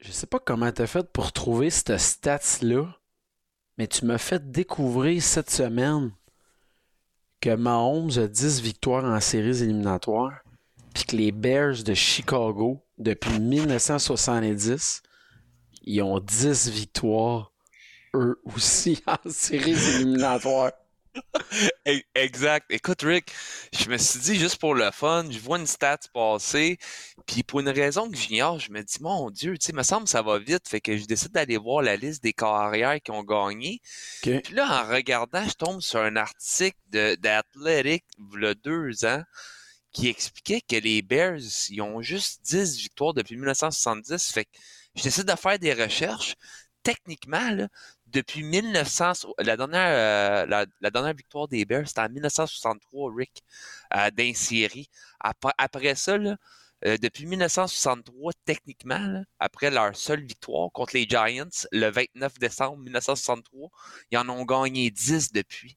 [0.00, 2.86] je sais pas comment t'as fait pour trouver cette stats-là,
[3.76, 6.12] mais tu m'as fait découvrir cette semaine
[7.40, 10.40] que Mahomes a 10 victoires en séries éliminatoires,
[10.94, 15.02] puis que les Bears de Chicago, depuis 1970,
[15.82, 17.52] ils ont 10 victoires,
[18.14, 20.72] eux aussi, en séries éliminatoires.
[22.14, 22.66] Exact.
[22.70, 23.32] Écoute, Rick,
[23.72, 26.78] je me suis dit juste pour le fun, je vois une stat passer,
[27.26, 30.04] puis pour une raison que j'ignore, je me dis, mon Dieu, tu sais, me semble
[30.04, 33.10] que ça va vite, fait que je décide d'aller voir la liste des carrières qui
[33.10, 33.80] ont gagné.
[34.22, 39.22] Puis là, en regardant, je tombe sur un article d'Athletic, il y a deux ans,
[39.92, 44.50] qui expliquait que les Bears, ils ont juste 10 victoires depuis 1970, fait que
[44.94, 46.34] je décide de faire des recherches.
[46.82, 47.68] Techniquement, là,
[48.12, 53.42] depuis 1900, la dernière, euh, la, dernière victoire des Bears, c'était en 1963, Rick,
[53.94, 54.88] euh, d'un série.
[55.20, 62.38] Après, ça, euh, depuis 1963, techniquement, après leur seule victoire contre les Giants, le 29
[62.38, 63.68] décembre 1963,
[64.10, 65.76] ils en ont gagné 10 depuis.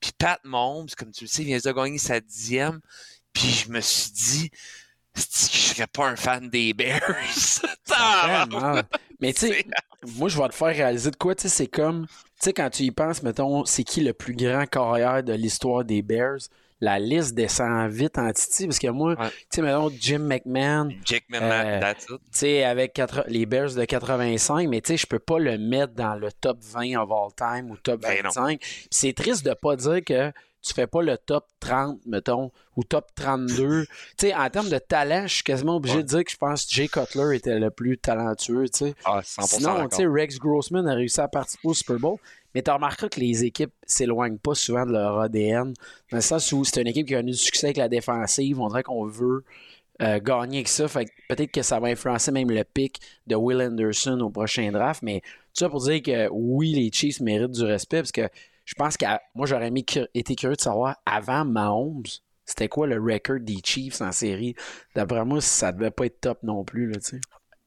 [0.00, 2.80] Puis Pat Mahomes, comme tu le sais, vient de gagner sa dixième.
[3.32, 4.50] Puis je me suis dit,
[5.14, 7.00] je serais pas un fan des Bears.
[9.20, 9.66] Mais tu sais,
[10.16, 12.70] moi, je vais te faire réaliser de quoi, tu sais, c'est comme, tu sais, quand
[12.70, 16.38] tu y penses, mettons, c'est qui le plus grand carrière de l'histoire des Bears?
[16.78, 20.90] La liste descend vite en titi, parce que moi, tu sais, mettons, Jim McMahon.
[21.06, 21.94] Jim McMahon, euh.
[22.10, 25.94] Tu sais, avec les Bears de 85, mais tu sais, je peux pas le mettre
[25.94, 28.60] dans le top 20 of all time ou top 25.
[28.60, 30.32] Ben c'est triste de pas dire que
[30.66, 33.84] tu fais pas le top 30, mettons, ou top 32.
[33.84, 36.64] tu sais, en termes de talent, je suis quasiment obligé de dire que je pense
[36.64, 38.94] que Jay Cutler était le plus talentueux, tu sais.
[39.04, 42.18] Ah, Sinon, tu sais, Rex Grossman a réussi à participer au Super Bowl.
[42.54, 45.74] Mais tu remarqueras que les équipes s'éloignent pas souvent de leur ADN.
[46.10, 48.58] Dans le sens où c'est une équipe qui a eu du succès avec la défensive.
[48.58, 49.44] On dirait qu'on veut
[50.00, 50.88] euh, gagner avec ça.
[50.88, 55.02] Fait peut-être que ça va influencer même le pic de Will Anderson au prochain draft.
[55.02, 58.28] Mais tout ça pour dire que oui, les Chiefs méritent du respect parce que
[58.66, 59.72] je pense que moi, j'aurais
[60.14, 62.02] été curieux de savoir avant Mahomes,
[62.44, 64.54] c'était quoi le record des Chiefs en série?
[64.94, 66.92] D'après moi, ça devait pas être top non plus.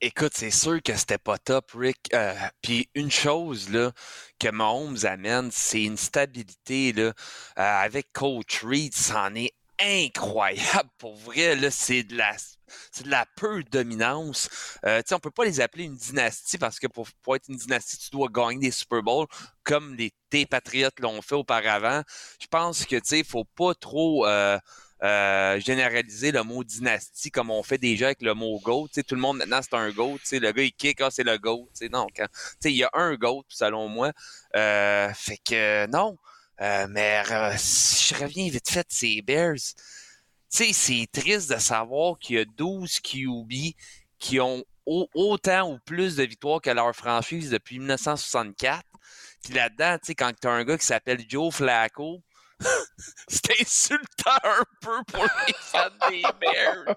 [0.02, 2.14] Écoute, c'est sûr que c'était pas top, Rick.
[2.14, 3.92] Euh, puis une chose là
[4.40, 7.04] que Mahomes amène, c'est une stabilité là.
[7.04, 7.14] Euh,
[7.56, 11.56] avec Coach Reed, c'en est incroyable pour vrai.
[11.56, 12.36] Là, c'est de la
[12.92, 14.50] c'est de la peu dominance.
[14.86, 18.10] Euh, on peut pas les appeler une dynastie parce que pour, être une dynastie, tu
[18.12, 19.28] dois gagner des Super Bowls
[19.64, 22.04] comme les T Patriotes l'ont fait auparavant.
[22.42, 24.58] Je pense que tu faut pas trop euh,
[25.02, 28.90] euh, généraliser le mot dynastie comme on fait déjà avec le mot GOAT.
[29.08, 30.20] tout le monde maintenant c'est un GOAT.
[30.32, 31.70] Le gars il kick, ah, c'est le GOAT.
[31.92, 32.08] Non,
[32.66, 34.12] il y a un GOAT selon moi.
[34.56, 36.18] Euh, fait que non.
[36.60, 37.24] Mais
[37.58, 39.74] si je reviens vite fait, c'est Bears
[40.50, 43.76] sais, c'est triste de savoir qu'il y a 12 QB
[44.18, 48.84] qui ont autant ou plus de victoires que leur franchise depuis 1964.
[49.44, 52.22] Puis là-dedans, tu sais, quand tu as un gars qui s'appelle Joe Flacco,
[53.30, 56.96] c'est insultant un peu pour les fans des Bears.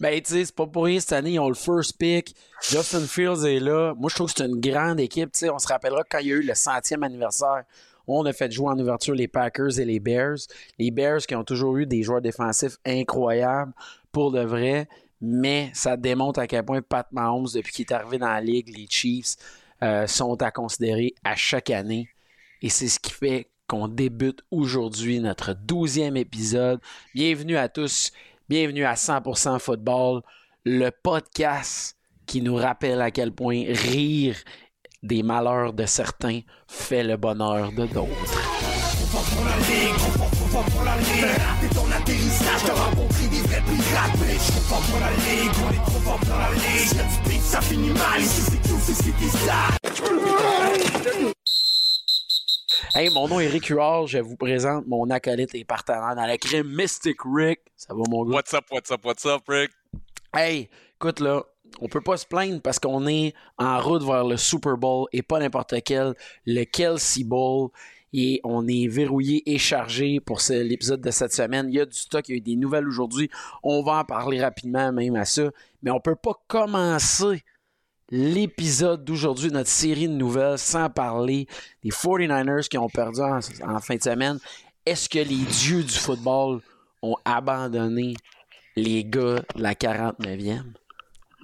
[0.00, 2.34] ben, tu sais, c'est pas pour rien cette année, ils ont le first pick.
[2.62, 3.92] Justin Fields est là.
[3.94, 5.32] Moi, je trouve que c'est une grande équipe.
[5.32, 7.64] Tu sais, on se rappellera quand il y a eu le centième anniversaire
[8.06, 10.38] on a fait jouer en ouverture les Packers et les Bears.
[10.78, 13.72] Les Bears qui ont toujours eu des joueurs défensifs incroyables
[14.12, 14.88] pour de vrai,
[15.20, 18.76] mais ça démontre à quel point Pat Mahomes, depuis qu'il est arrivé dans la ligue,
[18.76, 19.36] les Chiefs
[19.82, 22.08] euh, sont à considérer à chaque année.
[22.62, 26.80] Et c'est ce qui fait qu'on débute aujourd'hui notre douzième épisode.
[27.14, 28.12] Bienvenue à tous,
[28.48, 30.22] bienvenue à 100% Football,
[30.64, 34.36] le podcast qui nous rappelle à quel point rire
[35.04, 38.08] des malheurs de certains fait le bonheur de d'autres.
[52.96, 56.38] Hey, mon nom est Rick Huard, je vous présente mon acolyte et partenaire dans la
[56.38, 57.60] crème Mystic Rick.
[57.76, 58.36] Ça va mon gars?
[58.36, 59.70] What's up, what's up, what's up, Rick?
[60.34, 61.42] Hey, écoute là,
[61.80, 65.22] on peut pas se plaindre parce qu'on est en route vers le Super Bowl et
[65.22, 66.14] pas n'importe quel,
[66.46, 67.70] le Kelsey Bowl.
[68.16, 71.66] Et on est verrouillé et chargé pour l'épisode de cette semaine.
[71.68, 73.28] Il y a du stock, il y a eu des nouvelles aujourd'hui.
[73.64, 75.50] On va en parler rapidement même à ça.
[75.82, 77.42] Mais on peut pas commencer
[78.10, 81.48] l'épisode d'aujourd'hui, notre série de nouvelles, sans parler
[81.82, 84.38] des 49ers qui ont perdu en, en fin de semaine.
[84.86, 86.60] Est-ce que les dieux du football
[87.02, 88.14] ont abandonné
[88.76, 90.74] les gars de la 49e?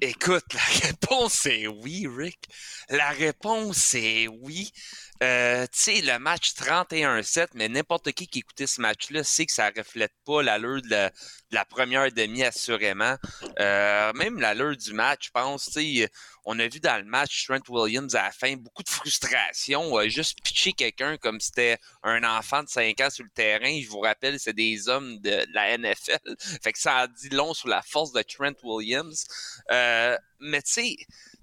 [0.02, 2.48] Écoute, la réponse est oui, Rick.
[2.88, 4.72] La réponse est oui.
[5.22, 9.52] Euh, tu sais, le match 31-7, mais n'importe qui qui écoutait ce match-là sait que
[9.52, 11.10] ça reflète pas l'allure de,
[11.50, 13.16] la, première demi, assurément.
[13.58, 15.66] Euh, même l'allure du match, je pense.
[15.66, 16.10] Tu sais,
[16.44, 19.98] on a vu dans le match Trent Williams à la fin beaucoup de frustration.
[19.98, 23.78] Euh, juste pitcher quelqu'un comme c'était un enfant de 5 ans sur le terrain.
[23.82, 26.18] Je vous rappelle, c'est des hommes de, la NFL.
[26.62, 29.26] fait que ça en dit long sur la force de Trent Williams.
[29.70, 30.96] Euh, mais tu sais,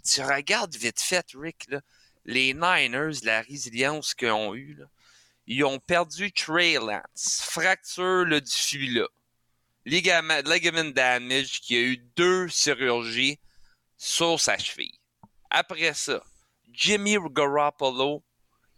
[0.03, 1.81] tu regardes vite fait, Rick, là,
[2.27, 4.77] les Niners, la résilience qu'ils ont eue,
[5.47, 9.07] ils ont perdu Trey Lance, fracture le du fibula,
[9.85, 13.39] ligament, ligament damage, qui a eu deux chirurgies
[13.95, 14.99] sur sa cheville.
[15.49, 16.21] Après ça,
[16.69, 18.23] Jimmy Garoppolo,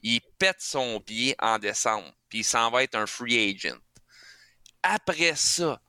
[0.03, 3.79] il pète son pied en décembre, puis il s'en va être un free agent.
[4.83, 5.81] Après ça,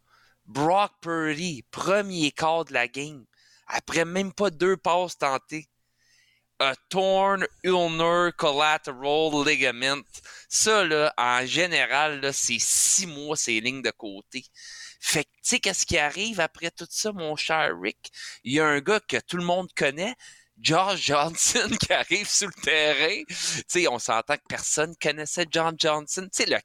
[0.47, 3.27] Brock Purdy, premier quart de la game,
[3.67, 5.69] après même pas deux passes tentées,
[6.61, 10.05] a torn ulnar collateral ligament.
[10.49, 14.45] Ça, là, en général, là, c'est six mois, ces lignes de côté.
[15.01, 18.11] Fait que, tu sais, qu'est-ce qui arrive après tout ça, mon cher Rick?
[18.45, 20.15] Il y a un gars que tout le monde connaît,
[20.61, 23.23] Josh Johnson qui arrive sur le terrain.
[23.67, 26.29] Sais, on s'entend que personne connaissait John Johnson.
[26.31, 26.59] Sais, le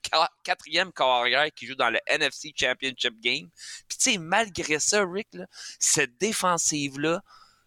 [0.43, 3.49] quatrième carrière qui joue dans le NFC Championship Game.
[3.87, 5.45] Puis sais, malgré ça, Rick, là,
[5.79, 7.21] cette défensive-là,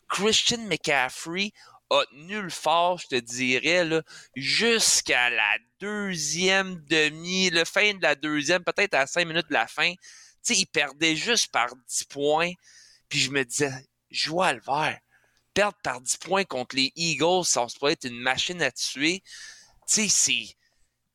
[0.09, 1.53] Christian McCaffrey
[1.90, 3.88] a nulle fort, je te dirais,
[4.37, 9.67] jusqu'à la deuxième demi, le fin de la deuxième, peut-être à cinq minutes de la
[9.67, 9.93] fin.
[9.93, 12.52] Tu sais, il perdait juste par 10 points.
[13.08, 13.73] Puis je me disais,
[14.11, 14.61] joue à le.
[15.55, 19.23] Perdre par 10 points contre les Eagles, ça pourrait être une machine à tuer.
[19.88, 20.56] Tu sais, c'est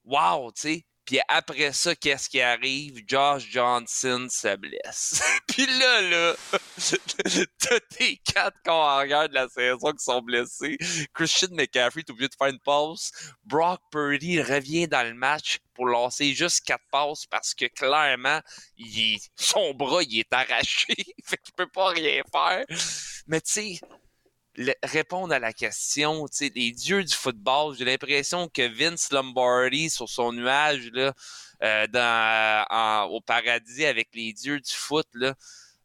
[0.06, 0.86] wow, tu sais.
[1.06, 3.02] Puis après ça, qu'est-ce qui arrive?
[3.06, 5.22] Josh Johnson se blesse.
[5.48, 6.36] Puis là, là,
[7.60, 10.78] t'as tes quatre carrières de la saison qui sont blessés.
[11.14, 13.12] Christian McCaffrey est obligé de faire une pause.
[13.44, 18.40] Brock Purdy revient dans le match pour lancer juste quatre passes parce que clairement,
[18.78, 20.96] il son bras, il est arraché.
[21.26, 22.66] fait qu'il peut pas rien faire.
[23.28, 23.80] Mais tu sais,
[24.84, 30.32] répondre à la question, les dieux du football, j'ai l'impression que Vince Lombardi, sur son
[30.32, 31.14] nuage, là,
[31.64, 35.34] euh, dans, au paradis avec les dieux du foot, là,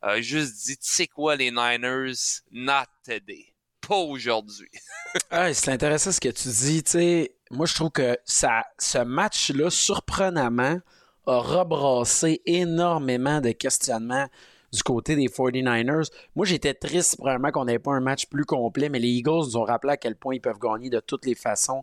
[0.03, 3.53] a juste dit, tu sais quoi, les Niners, not today.
[3.81, 4.71] Pas aujourd'hui.
[5.53, 7.35] c'est intéressant ce que tu dis, sais.
[7.51, 10.79] Moi, je trouve que ça, ce match-là, surprenamment,
[11.27, 14.29] a rebrassé énormément de questionnements
[14.73, 16.11] du côté des 49ers.
[16.37, 19.57] Moi, j'étais triste probablement qu'on n'ait pas un match plus complet, mais les Eagles nous
[19.57, 21.83] ont rappelé à quel point ils peuvent gagner de toutes les façons.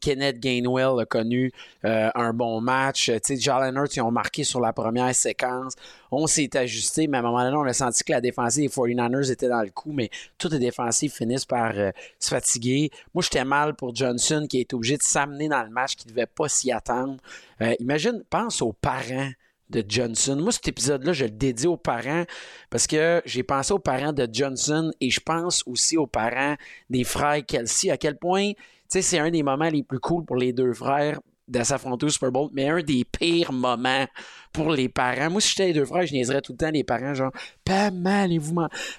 [0.00, 1.52] Kenneth Gainwell a connu
[1.84, 3.10] euh, un bon match.
[3.22, 5.74] sais, Jalen Hurts, ils ont marqué sur la première séquence.
[6.10, 8.74] On s'est ajusté, mais à un moment donné, on a senti que la défensive des
[8.74, 12.90] 49ers était dans le coup, mais toutes les défensives finissent par euh, se fatiguer.
[13.14, 16.12] Moi, j'étais mal pour Johnson qui est obligé de s'amener dans le match, qui ne
[16.12, 17.16] devait pas s'y attendre.
[17.60, 19.30] Euh, imagine, pense aux parents
[19.70, 20.36] de Johnson.
[20.36, 22.24] Moi, cet épisode-là, je le dédie aux parents
[22.70, 26.56] parce que j'ai pensé aux parents de Johnson et je pense aussi aux parents
[26.90, 27.90] des frères Kelsey.
[27.90, 28.58] À quel point, tu
[28.88, 32.08] sais, c'est un des moments les plus cool pour les deux frères de s'affronter au
[32.08, 34.06] Super Bowl, mais un des pires moments
[34.52, 35.30] pour les parents.
[35.30, 37.32] Moi, si j'étais les deux frères, je niaiserais tout le temps les parents, genre,
[37.64, 38.54] pas mal, et vous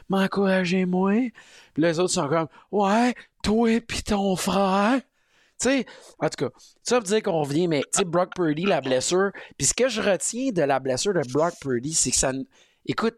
[0.09, 1.13] m'encouragez, moi.
[1.73, 5.01] Puis les autres sont comme, ouais, toi pis ton frère.
[5.61, 5.85] Tu sais,
[6.19, 6.51] en tout cas,
[6.83, 9.31] ça veut dire qu'on revient, mais tu sais, Brock Purdy, la blessure.
[9.57, 12.31] Puis ce que je retiens de la blessure de Brock Purdy, c'est que ça.
[12.85, 13.17] Écoute,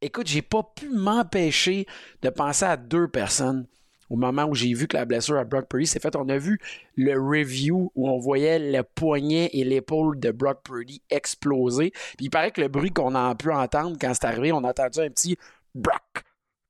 [0.00, 1.86] écoute, j'ai pas pu m'empêcher
[2.22, 3.66] de penser à deux personnes
[4.10, 6.16] au moment où j'ai vu que la blessure à Brock Purdy s'est faite.
[6.16, 6.58] On a vu
[6.96, 11.90] le review où on voyait le poignet et l'épaule de Brock Purdy exploser.
[11.90, 14.70] Puis il paraît que le bruit qu'on a pu entendre quand c'est arrivé, on a
[14.70, 15.36] entendu un petit
[15.74, 16.24] Brock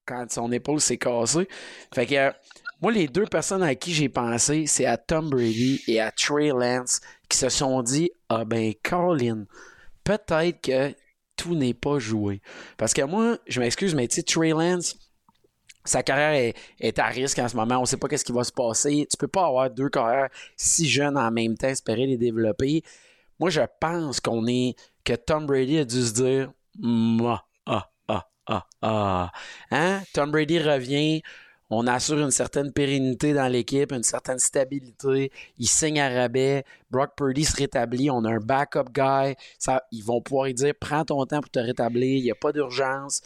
[0.07, 1.49] quand son épaule s'est cassée.
[1.95, 2.33] Fait que
[2.81, 6.49] moi, les deux personnes à qui j'ai pensé, c'est à Tom Brady et à Trey
[6.49, 9.45] Lance qui se sont dit Ah ben, Colin,
[10.03, 10.95] peut-être que
[11.37, 12.41] tout n'est pas joué.
[12.77, 14.97] Parce que moi, je m'excuse, mais tu sais, Trey Lance,
[15.85, 17.79] sa carrière est, à risque en ce moment.
[17.79, 19.07] On ne sait pas qu'est-ce qui va se passer.
[19.11, 22.83] Tu peux pas avoir deux carrières si jeunes en même temps, espérer les développer.
[23.39, 26.53] Moi, je pense qu'on est que Tom Brady a dû se dire
[27.25, 29.33] ah, ah, ah, ah, ah.
[29.71, 30.03] Hein?
[30.13, 31.23] Tom Brady revient
[31.71, 35.33] on assure une certaine pérennité dans l'équipe, une certaine stabilité.
[35.59, 36.65] Il signe à rabais.
[36.91, 38.11] Brock Purdy se rétablit.
[38.11, 39.35] On a un backup guy.
[39.59, 42.19] Ça, ils vont pouvoir lui dire prends ton temps pour te rétablir.
[42.19, 43.23] Il n'y a pas d'urgence.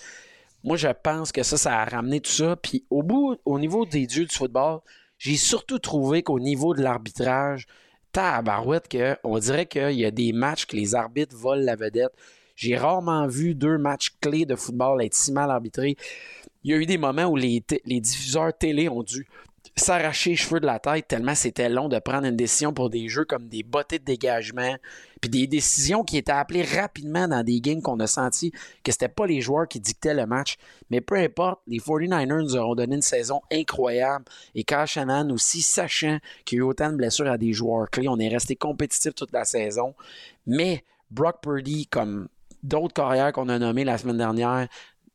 [0.62, 2.56] Moi, je pense que ça, ça a ramené tout ça.
[2.56, 4.80] Puis au niveau des dieux du football,
[5.18, 7.66] j'ai surtout trouvé qu'au niveau de l'arbitrage,
[8.12, 12.12] tabarouette, que on dirait qu'il y a des matchs que les arbitres volent la vedette.
[12.54, 15.96] J'ai rarement vu deux matchs clés de football être si mal arbitrés.
[16.68, 19.26] Il y a eu des moments où les, diffuseurs télé ont dû
[19.74, 23.08] s'arracher les cheveux de la tête tellement c'était long de prendre une décision pour des
[23.08, 24.76] jeux comme des bottées de dégagement,
[25.22, 28.52] puis des décisions qui étaient appelées rapidement dans des games qu'on a senti
[28.84, 30.58] que c'était pas les joueurs qui dictaient le match.
[30.90, 35.62] Mais peu importe, les 49ers nous auront donné une saison incroyable et Kyle Shannon aussi,
[35.62, 38.56] sachant qu'il y a eu autant de blessures à des joueurs clés, on est resté
[38.56, 39.94] compétitif toute la saison.
[40.46, 42.28] Mais Brock Purdy, comme
[42.62, 44.68] d'autres carrières qu'on a nommées la semaine dernière,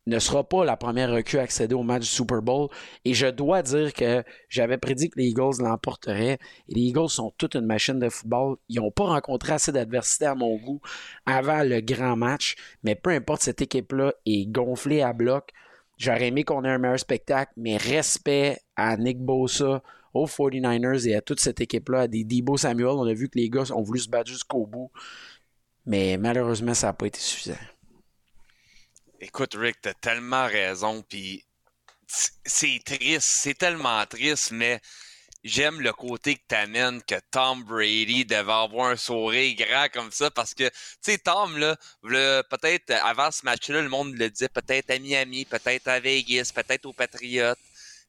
[0.05, 2.69] ne sera pas la première recrue à au match du Super Bowl.
[3.05, 6.39] Et je dois dire que j'avais prédit que les Eagles l'emporteraient.
[6.67, 8.57] Les Eagles sont toute une machine de football.
[8.69, 10.81] Ils n'ont pas rencontré assez d'adversité à mon goût
[11.25, 12.55] avant le grand match.
[12.83, 15.51] Mais peu importe, cette équipe-là est gonflée à bloc.
[15.97, 19.83] J'aurais aimé qu'on ait un meilleur spectacle, mais respect à Nick Bosa,
[20.13, 22.87] aux 49ers et à toute cette équipe-là, à des Debo Samuel.
[22.87, 24.91] On a vu que les gars ont voulu se battre jusqu'au bout.
[25.85, 27.55] Mais malheureusement, ça n'a pas été suffisant.
[29.25, 31.45] Écoute, Rick, t'as tellement raison, puis
[32.45, 34.81] c'est triste, c'est tellement triste, mais
[35.45, 40.29] j'aime le côté que t'amènes que Tom Brady devait avoir un sourire grand comme ça
[40.29, 44.89] parce que, tu sais, Tom, là, peut-être avant ce match-là, le monde le disait peut-être
[44.89, 47.55] à Miami, peut-être à Vegas, peut-être aux Patriots.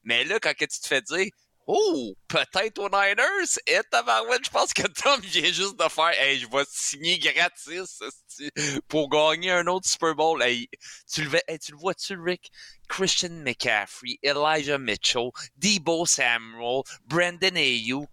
[0.02, 1.28] Mais là, quand tu te fais dire,
[1.66, 3.58] Oh, peut-être aux Niners?
[3.66, 8.02] Et tabarouette, je pense que Tom vient juste de faire Hey, je vais signer gratis
[8.88, 10.42] pour gagner un autre Super Bowl.
[10.42, 10.68] Hey,
[11.10, 12.50] tu le, tu le vois-tu, Rick?
[12.88, 18.10] Christian McCaffrey, Elijah Mitchell, Debo Samuel, Brandon Ayuk,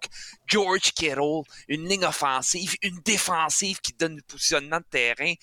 [0.48, 5.34] George Kittle, une ligne offensive, une défensive qui donne du positionnement de terrain.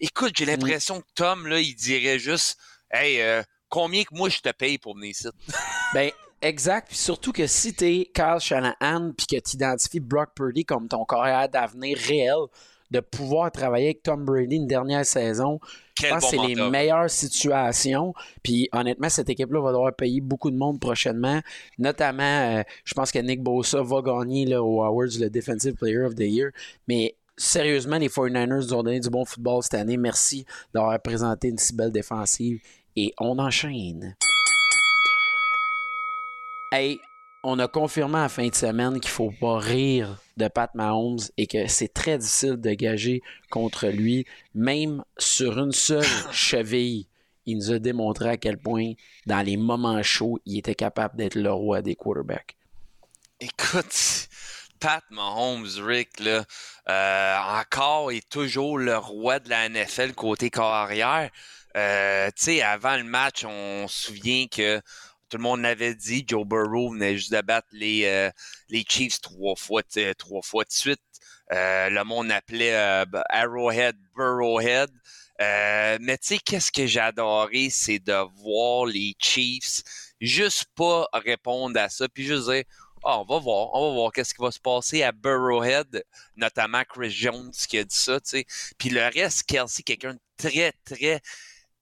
[0.00, 0.50] Écoute, j'ai mm.
[0.50, 2.58] l'impression que Tom, là, il dirait juste
[2.90, 5.28] Hey, euh, combien que moi je te paye pour venir ici?
[5.94, 6.10] ben,
[6.42, 6.88] Exact.
[6.88, 11.04] Puis surtout que si t'es Kyle Shanahan puis que tu identifies Brock Purdy comme ton
[11.04, 12.46] carrière d'avenir réel,
[12.90, 15.60] de pouvoir travailler avec Tom Brady une dernière saison,
[15.98, 18.12] je pense que c'est les meilleures situations.
[18.42, 21.40] Puis honnêtement, cette équipe-là va devoir payer beaucoup de monde prochainement.
[21.78, 22.22] Notamment,
[22.58, 26.14] euh, je pense que Nick Bosa va gagner là, au Awards le Defensive Player of
[26.16, 26.50] the Year.
[26.86, 29.96] Mais sérieusement, les 49ers nous ont donné du bon football cette année.
[29.96, 30.44] Merci
[30.74, 32.60] d'avoir présenté une si belle défensive.
[32.94, 34.16] Et on enchaîne.
[36.74, 37.02] Hey,
[37.44, 41.18] on a confirmé à la fin de semaine qu'il faut pas rire de Pat Mahomes
[41.36, 44.24] et que c'est très difficile de gager contre lui,
[44.54, 46.02] même sur une seule
[46.32, 47.08] cheville.
[47.44, 48.94] Il nous a démontré à quel point,
[49.26, 52.56] dans les moments chauds, il était capable d'être le roi des quarterbacks.
[53.38, 54.28] Écoute,
[54.80, 56.42] Pat Mahomes, Rick, là,
[56.88, 61.28] euh, encore et toujours le roi de la NFL côté carrière.
[61.76, 64.80] Euh, tu sais, avant le match, on se souvient que
[65.32, 68.30] tout le monde l'avait dit, Joe Burrow venait juste de battre les, euh,
[68.68, 69.82] les Chiefs trois fois,
[70.18, 71.00] trois fois de suite.
[71.52, 74.90] Euh, le monde appelait euh, Arrowhead Burrowhead.
[75.38, 78.12] mais tu sais, qu'est-ce que j'ai adoré, c'est de
[78.42, 79.82] voir les Chiefs
[80.20, 82.64] juste pas répondre à ça, puis juste dire,
[83.02, 86.04] ah, on va voir, on va voir qu'est-ce qui va se passer à Burrowhead,
[86.36, 88.18] notamment Chris Jones qui a dit ça.
[88.76, 91.22] Puis le reste, Kelsey, quelqu'un de très, très,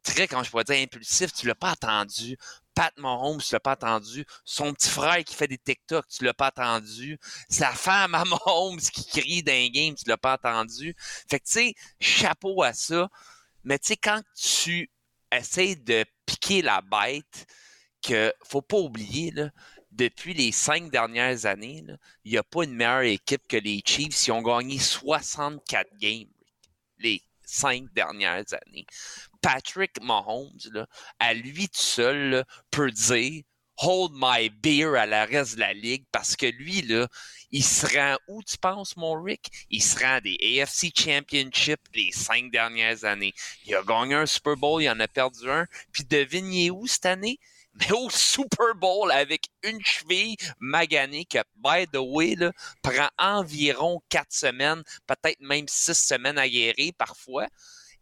[0.04, 2.36] très, quand je pourrais dire, impulsif, tu l'as pas attendu.
[2.80, 4.24] Pat Mahomes, tu l'as pas attendu.
[4.42, 7.18] Son petit frère qui fait des TikTok, tu l'as pas attendu.
[7.50, 10.96] Sa femme à Mahomes qui crie dans game, tu l'as pas attendu.
[11.28, 13.10] Fait que, tu sais, chapeau à ça.
[13.64, 14.90] Mais tu sais, quand tu
[15.30, 17.46] essaies de piquer la bête,
[18.02, 19.50] que faut pas oublier, là,
[19.90, 21.84] depuis les cinq dernières années,
[22.24, 24.26] il n'y a pas une meilleure équipe que les Chiefs.
[24.26, 26.30] Ils ont gagné 64 games
[26.96, 28.86] les cinq dernières années.
[29.40, 30.86] Patrick Mahomes,
[31.18, 33.42] à lui tout seul, peut dire
[33.82, 37.08] hold my beer à la reste de la ligue parce que lui, là,
[37.50, 39.50] il se rend où, tu penses, mon Rick?
[39.70, 43.32] Il se rend des AFC Championship les cinq dernières années.
[43.64, 45.66] Il a gagné un Super Bowl, il en a perdu un.
[45.92, 47.38] Puis devinez où cette année?
[47.74, 52.36] Mais au Super Bowl avec une cheville maganée qui, by the way,
[52.82, 57.46] prend environ quatre semaines, peut-être même six semaines à guérir parfois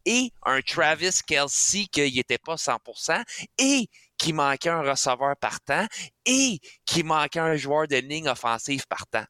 [0.09, 3.23] et un Travis Kelsey qui n'était pas 100%
[3.59, 5.87] et qui manquait un receveur partant
[6.25, 9.27] et qui manquait un joueur de ligne offensive partant.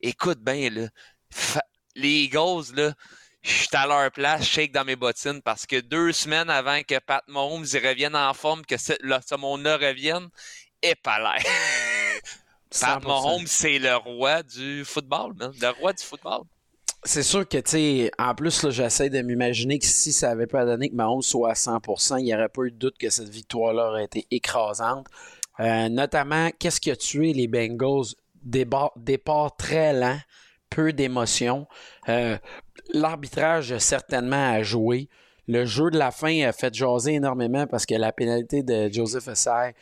[0.00, 0.88] Écoute bien, là,
[1.94, 2.92] les Eagles, là,
[3.40, 6.98] je suis à leur place, shake dans mes bottines parce que deux semaines avant que
[6.98, 10.28] Pat Mahomes revienne en forme, que ce, ce monde-là revienne,
[10.82, 11.42] et pas l'air.
[12.78, 16.42] Pat Mahomes, c'est le roi du football, le roi du football
[17.04, 20.64] c'est sûr que, tu sais, en plus, j'essaie de m'imaginer que si ça avait pas
[20.64, 23.28] donné que Mahomes soit à 100%, il n'y aurait pas eu de doute que cette
[23.28, 25.06] victoire-là aurait été écrasante.
[25.60, 28.14] Euh, notamment, qu'est-ce qui a tué les Bengals?
[28.42, 30.18] Départ, très lent,
[30.70, 31.66] peu d'émotion.
[32.08, 32.38] Euh,
[32.92, 35.08] l'arbitrage, certainement, a joué.
[35.46, 39.28] Le jeu de la fin a fait jaser énormément parce que la pénalité de Joseph
[39.28, 39.74] Essay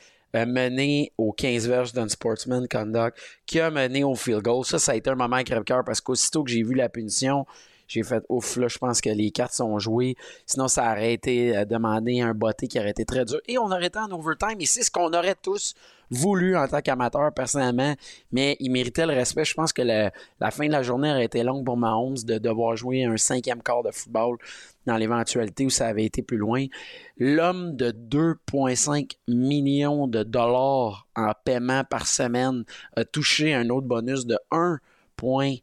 [0.45, 3.17] mené au 15 verges d'un sportsman conduct
[3.47, 4.65] qui a mené au field goal.
[4.65, 7.47] Ça, ça a été un moment crève-cœur parce qu'aussitôt que j'ai vu la punition,
[7.89, 10.17] j'ai fait ouf, là, je pense que les cartes sont jouées.
[10.45, 13.41] Sinon, ça aurait été euh, demandé un botté qui aurait été très dur.
[13.47, 14.61] Et on aurait été en overtime.
[14.61, 15.75] Et c'est ce qu'on aurait tous
[16.11, 17.95] voulu en tant qu'amateur, personnellement.
[18.33, 19.45] Mais il méritait le respect.
[19.45, 22.77] Je pense que la fin de la journée aurait été longue pour Mahomes de devoir
[22.77, 24.39] jouer un cinquième quart de football
[24.87, 26.67] dans l'éventualité où ça avait été plus loin.
[27.19, 32.65] L'homme de 2,5 millions de dollars en paiement par semaine
[32.97, 35.63] a touché un autre bonus de 1,5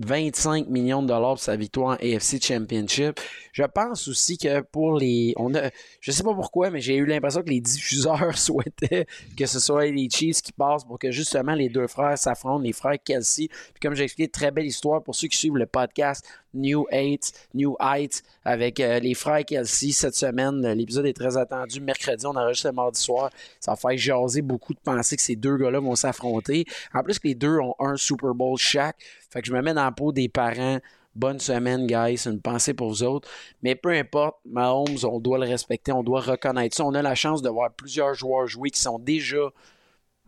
[0.00, 3.18] 25 millions de dollars pour sa victoire en AFC Championship.
[3.52, 5.34] Je pense aussi que pour les.
[5.36, 9.46] On a, je sais pas pourquoi, mais j'ai eu l'impression que les diffuseurs souhaitaient que
[9.46, 12.98] ce soit les Chiefs qui passent pour que justement les deux frères s'affrontent, les frères
[13.04, 13.48] Kelsey.
[13.48, 16.24] Puis comme j'ai expliqué, très belle histoire pour ceux qui suivent le podcast
[16.54, 20.66] New Heights, New Heights avec euh, les frères Kelsey cette semaine.
[20.72, 21.80] L'épisode est très attendu.
[21.80, 23.30] Mercredi, on enregistre le mardi soir.
[23.60, 26.64] Ça va faire jaser beaucoup de penser que ces deux gars-là vont s'affronter.
[26.94, 28.96] En plus que les deux ont un Super Bowl chaque.
[29.30, 30.78] Fait que je me mets dans la peau des parents.
[31.14, 32.26] Bonne semaine, guys.
[32.26, 33.28] Une pensée pour vous autres.
[33.62, 36.84] Mais peu importe, Mahomes, on doit le respecter, on doit reconnaître ça.
[36.84, 39.50] On a la chance de voir plusieurs joueurs jouer qui sont déjà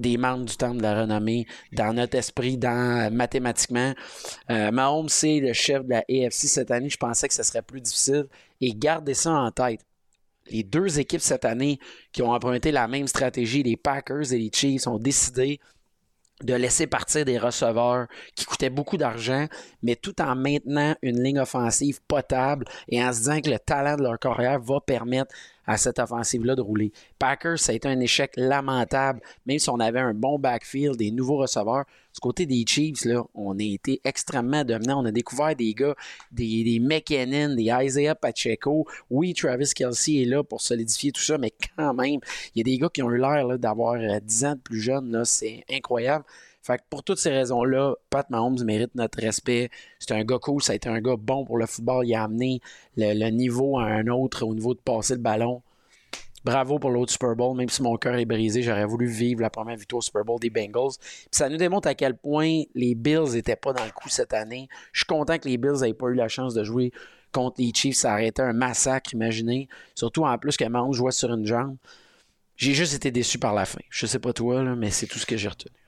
[0.00, 3.92] des membres du temps de la renommée dans notre esprit, dans mathématiquement.
[4.50, 6.88] Euh, Mahomes, c'est le chef de la AFC cette année.
[6.88, 8.26] Je pensais que ce serait plus difficile.
[8.60, 9.84] Et gardez ça en tête.
[10.50, 11.78] Les deux équipes cette année
[12.12, 15.60] qui ont emprunté la même stratégie, les Packers et les Chiefs, ont décidé
[16.42, 19.46] de laisser partir des receveurs qui coûtaient beaucoup d'argent,
[19.82, 23.96] mais tout en maintenant une ligne offensive potable et en se disant que le talent
[23.96, 25.34] de leur carrière va permettre
[25.66, 26.92] à cette offensive-là de rouler.
[27.18, 31.10] Packers, ça a été un échec lamentable, même si on avait un bon backfield, des
[31.10, 31.84] nouveaux receveurs.
[32.14, 35.02] Du côté des Chiefs, là, on a été extrêmement dominant.
[35.02, 35.94] On a découvert des gars,
[36.32, 38.86] des, des McKinnon, des Isaiah Pacheco.
[39.10, 42.20] Oui, Travis Kelsey est là pour solidifier tout ça, mais quand même,
[42.54, 44.80] il y a des gars qui ont eu l'air d'avoir 10 euh, ans de plus
[44.80, 45.22] jeunes.
[45.24, 46.24] C'est incroyable.
[46.62, 49.70] Fait que pour toutes ces raisons-là, Pat Mahomes mérite notre respect.
[49.98, 52.06] C'est un gars cool, ça a été un gars bon pour le football.
[52.06, 52.60] Il a amené
[52.96, 55.62] le, niveau à un autre au niveau de passer le ballon.
[56.42, 59.50] Bravo pour l'autre Super Bowl, même si mon cœur est brisé, j'aurais voulu vivre la
[59.50, 60.92] première victoire au Super Bowl des Bengals.
[61.30, 64.68] Ça nous démontre à quel point les Bills n'étaient pas dans le coup cette année.
[64.92, 66.92] Je suis content que les Bills n'aient pas eu la chance de jouer
[67.30, 67.96] contre les Chiefs.
[67.96, 69.68] Ça aurait été un massacre, imaginez.
[69.94, 71.76] Surtout en plus que Mahomes jouait sur une jambe.
[72.56, 73.80] J'ai juste été déçu par la fin.
[73.90, 75.79] Je sais pas toi, mais c'est tout ce que j'ai retenu.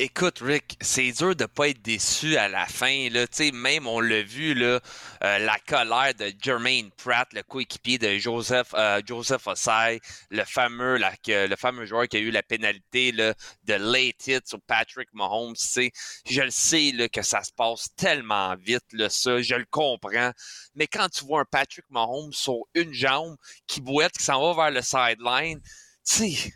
[0.00, 3.08] Écoute, Rick, c'est dur de pas être déçu à la fin.
[3.10, 3.26] Là.
[3.52, 4.78] même on l'a vu, là,
[5.24, 9.98] euh, la colère de Jermaine Pratt, le coéquipier de Joseph, euh, Joseph Osai,
[10.30, 13.34] le fameux, le fameux joueur qui a eu la pénalité là,
[13.64, 15.56] de late hit sur Patrick Mahomes.
[15.56, 20.30] Je le sais là, que ça se passe tellement vite, là, ça, je le comprends.
[20.76, 24.70] Mais quand tu vois un Patrick Mahomes sur une jambe qui boite, qui s'en va
[24.70, 25.60] vers le sideline,
[26.08, 26.52] tu sais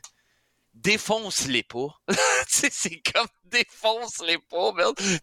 [0.74, 1.88] défonce-les pas.
[2.48, 4.72] c'est comme défonce-les pas,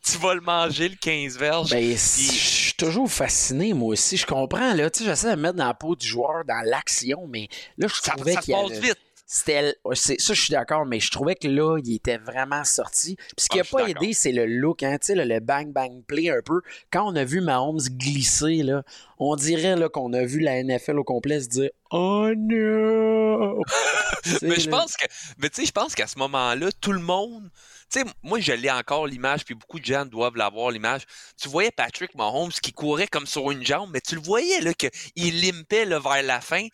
[0.04, 1.72] Tu vas le manger le 15 verges.
[1.72, 4.18] Ben, je suis toujours fasciné, moi aussi.
[4.18, 4.90] Je comprends, là.
[4.90, 7.88] Tu sais, j'essaie de me mettre dans la peau du joueur, dans l'action, mais là,
[7.88, 9.00] je trouvais qu'il Ça passe vite.
[9.32, 13.16] C'était, ça, je suis d'accord, mais je trouvais que là, il était vraiment sorti.
[13.16, 16.32] Puis ce qui n'a ah, pas aidé, c'est le look, hein, le, le bang-bang play
[16.32, 16.62] un peu.
[16.92, 18.82] Quand on a vu Mahomes glisser, là,
[19.20, 23.62] on dirait là, qu'on a vu la NFL au complet se dire Oh non!
[24.42, 25.06] mais je pense que,
[25.38, 27.52] mais tu sais, je pense qu'à ce moment-là, tout le monde,
[27.92, 31.04] tu sais, moi, je l'ai encore l'image, puis beaucoup de gens doivent l'avoir l'image.
[31.40, 34.74] Tu voyais Patrick Mahomes qui courait comme sur une jambe, mais tu le voyais là
[34.74, 36.66] qu'il limpait là, vers la fin.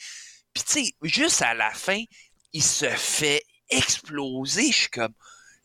[0.56, 2.02] Puis tu sais, juste à la fin,
[2.56, 4.72] il se fait exploser.
[4.72, 5.14] Je suis comme,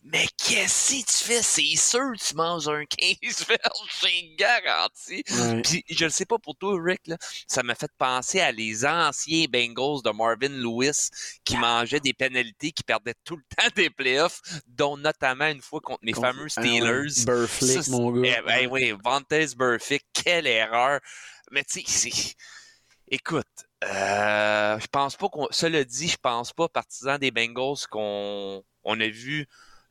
[0.03, 1.43] mais qu'est-ce que tu fais?
[1.43, 2.85] C'est sûr que tu manges un
[3.23, 5.23] 15 verges, c'est garanti.
[5.63, 8.85] Puis je ne sais pas pour toi, Rick, là, ça m'a fait penser à les
[8.85, 11.11] anciens Bengals de Marvin Lewis
[11.45, 15.81] qui mangeaient des pénalités, qui perdaient tout le temps des playoffs, dont notamment une fois
[15.81, 17.25] contre mes fameux ah Steelers.
[17.25, 18.39] Burfick, mon gars.
[18.39, 20.99] Eh ben, oui, Vantes Burfick, quelle erreur.
[21.53, 22.35] Mais tu sais,
[23.09, 23.47] écoute,
[23.85, 25.47] euh, je pense pas qu'on.
[25.51, 29.47] Cela dit, je pense pas, partisan des Bengals, qu'on on a vu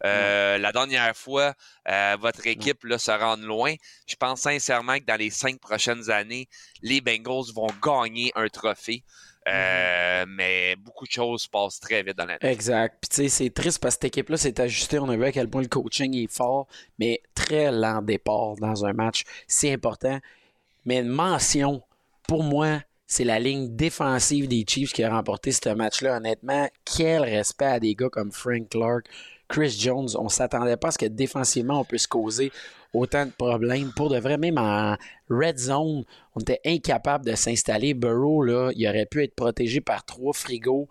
[0.05, 1.53] euh, la dernière fois
[1.87, 3.73] euh, votre équipe là, se rendre loin.
[4.07, 6.47] Je pense sincèrement que dans les cinq prochaines années,
[6.81, 9.03] les Bengals vont gagner un trophée.
[9.47, 10.25] Mm-hmm.
[10.27, 12.37] mais beaucoup de choses passent très vite dans l'année.
[12.41, 12.97] Exact.
[13.01, 14.99] Puis tu sais, c'est triste parce que cette équipe-là s'est ajustée.
[14.99, 16.67] On a vu à quel point le coaching est fort,
[16.99, 19.23] mais très lent départ dans un match.
[19.47, 20.19] C'est important.
[20.85, 21.81] Mais une mention,
[22.27, 26.17] pour moi, c'est la ligne défensive des Chiefs qui a remporté ce match-là.
[26.17, 29.07] Honnêtement, quel respect à des gars comme Frank Clark,
[29.47, 30.09] Chris Jones.
[30.17, 32.51] On s'attendait pas à ce que défensivement, on puisse causer
[32.93, 33.91] autant de problèmes.
[33.95, 34.95] Pour de vrai, même en
[35.27, 37.95] red zone, on était incapable de s'installer.
[37.95, 40.87] Burrow, il aurait pu être protégé par trois frigos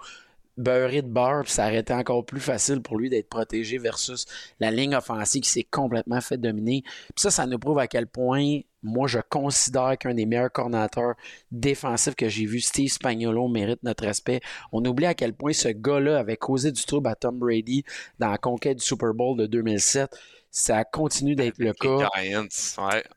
[0.58, 4.26] beurré de beurre, puis ça aurait été encore plus facile pour lui d'être protégé versus
[4.60, 6.82] la ligne offensive qui s'est complètement fait dominer.
[6.82, 11.14] Puis ça, ça nous prouve à quel point moi, je considère qu'un des meilleurs coordinateurs
[11.50, 14.40] défensifs que j'ai vu, Steve Spagnolo, mérite notre respect.
[14.70, 17.84] On oublie à quel point ce gars-là avait causé du trouble à Tom Brady
[18.20, 20.16] dans la conquête du Super Bowl de 2007
[20.50, 22.08] ça continue d'être le cas.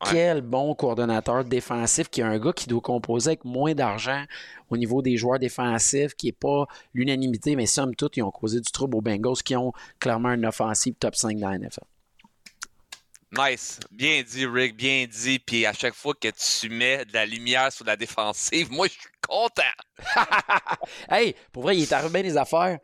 [0.10, 4.26] Quel bon coordonnateur défensif qui est un gars qui doit composer avec moins d'argent
[4.70, 8.60] au niveau des joueurs défensifs, qui n'est pas l'unanimité, mais somme toute, ils ont causé
[8.60, 11.82] du trouble aux Bengals qui ont clairement une offensive top 5 dans la NFL.
[13.34, 13.80] Nice.
[13.92, 15.40] Bien dit, Rick, bien dit.
[15.40, 18.94] Puis à chaque fois que tu mets de la lumière sur la défensive, moi, je
[18.94, 19.64] suis content.
[21.10, 22.80] hey, pour vrai, il est arrivé des affaires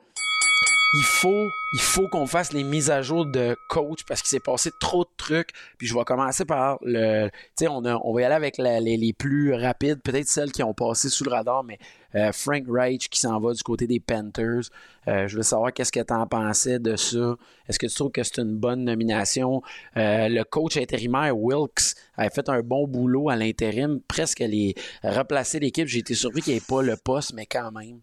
[0.94, 4.40] il faut, il faut qu'on fasse les mises à jour de coach parce qu'il s'est
[4.40, 5.50] passé trop de trucs.
[5.78, 7.28] Puis je vais commencer par le.
[7.28, 10.74] Tu sais, on, on va y aller avec les, plus rapides, peut-être celles qui ont
[10.74, 11.78] passé sous le radar, mais
[12.16, 14.70] euh, Frank Reich qui s'en va du côté des Panthers.
[15.10, 17.36] Euh, je veux savoir qu'est-ce que tu en pensais de ça.
[17.68, 19.62] Est-ce que tu trouves que c'est une bonne nomination?
[19.98, 24.74] Euh, le coach intérimaire Wilkes a fait un bon boulot à l'intérim, presque les
[25.04, 25.88] replacer l'équipe.
[25.88, 28.00] J'ai été surpris qu'il n'y ait pas le poste, mais quand même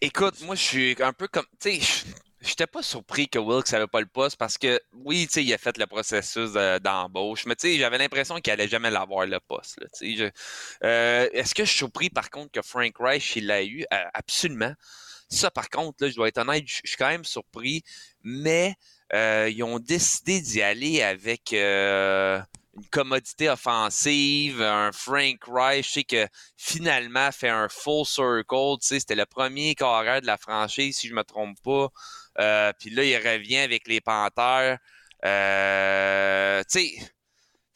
[0.00, 1.46] écoute, moi, je suis un peu comme.
[1.60, 2.04] Tu sais,
[2.40, 5.52] j'étais pas surpris que Wilkes n'avait pas le poste parce que, oui, tu sais, il
[5.52, 9.40] a fait le processus d'embauche, mais tu sais, j'avais l'impression qu'il allait jamais l'avoir le
[9.40, 9.78] poste.
[10.02, 13.84] Euh, est-ce que je suis surpris, par contre, que Frank Reich, il l'a eu?
[13.92, 14.74] Euh, absolument.
[15.28, 17.82] Ça, par contre, là, je dois être honnête, je suis quand même surpris,
[18.22, 18.74] mais
[19.14, 21.54] euh, ils ont décidé d'y aller avec
[22.76, 28.88] une commodité offensive, un Frank Reich, je sais que finalement fait un full circle, tu
[28.88, 31.88] sais, c'était le premier carrière de la franchise, si je me trompe pas.
[32.40, 34.78] Euh, puis là, il revient avec les Panthers.
[35.24, 37.12] Euh, tu sais,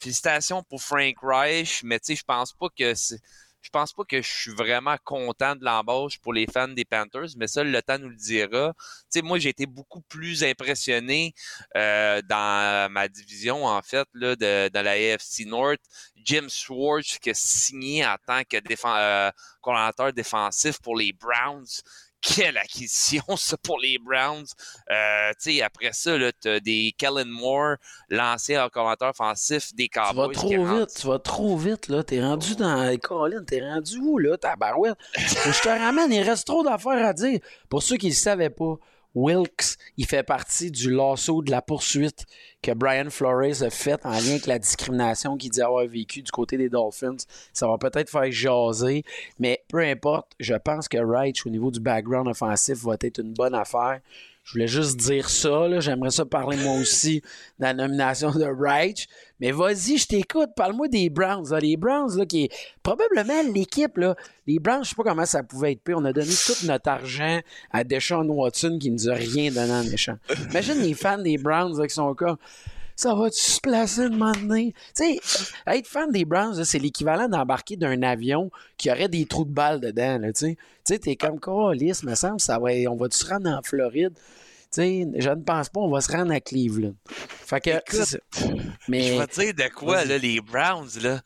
[0.01, 3.19] félicitations pour Frank Reich, mais tu sais, je pense pas que c'est
[3.69, 7.27] je pense pas que je suis vraiment content de l'embauche pour les fans des Panthers,
[7.37, 8.73] mais ça, le temps nous le dira.
[8.73, 11.35] Tu sais, moi, j'ai été beaucoup plus impressionné
[11.77, 15.81] euh, dans ma division, en fait, là, de, la AFC North.
[16.15, 19.31] Jim Schwartz qui a signé en tant que défend, euh,
[20.15, 21.67] défensif pour les Browns
[22.21, 24.45] quelle acquisition, ça, pour les Browns.
[24.91, 25.31] Euh,
[25.63, 27.75] après ça, tu as des Kellen Moore,
[28.09, 30.33] l'ancien commentateur offensif des Cowboys.
[30.33, 32.03] Tu vas trop vite, tu vas trop vite, là.
[32.03, 34.97] T'es rendu dans Colin, t'es rendu où, là, ta barouette?
[35.15, 37.39] je te ramène, il reste trop d'affaires à dire.
[37.69, 38.75] Pour ceux qui ne savaient pas,
[39.15, 42.25] Wilkes, il fait partie du lasso de la poursuite
[42.61, 46.31] que Brian Flores a fait en lien avec la discrimination qu'il dit avoir vécu du
[46.31, 47.17] côté des Dolphins.
[47.53, 49.03] Ça va peut-être faire jaser,
[49.39, 53.33] mais peu importe, je pense que Reich, au niveau du background offensif, va être une
[53.33, 53.99] bonne affaire.
[54.49, 55.79] Je voulais juste dire ça.
[55.79, 57.21] J'aimerais ça parler moi aussi
[57.59, 59.07] de la nomination de Reich.
[59.39, 60.49] Mais vas-y, je t'écoute.
[60.55, 61.55] Parle-moi des Browns.
[61.61, 62.49] Les Browns, là, qui est
[62.81, 63.99] probablement l'équipe.
[64.47, 65.97] Les Browns, je sais pas comment ça pouvait être pire.
[65.99, 69.83] On a donné tout notre argent à Deshaun Watson qui nous a rien donné en
[69.83, 70.17] échange.
[70.49, 72.37] Imagine les fans des Browns qui sont comme
[72.99, 74.73] ça va-tu se placer de donné?
[74.93, 79.45] Tu sais, être fan des Browns, c'est l'équivalent d'embarquer d'un avion qui aurait des trous
[79.45, 80.19] de balles dedans.
[80.35, 83.61] Tu sais, t'es comme, oh, lisse, me semble, ça va, on va-tu se rendre en
[83.63, 84.13] Floride?
[84.69, 86.93] sais, je ne pense pas on va se rendre à Cleveland.
[87.05, 87.69] Fait que,
[88.89, 89.13] mais...
[89.13, 91.21] Je vais te dire de quoi, là, les Browns, là,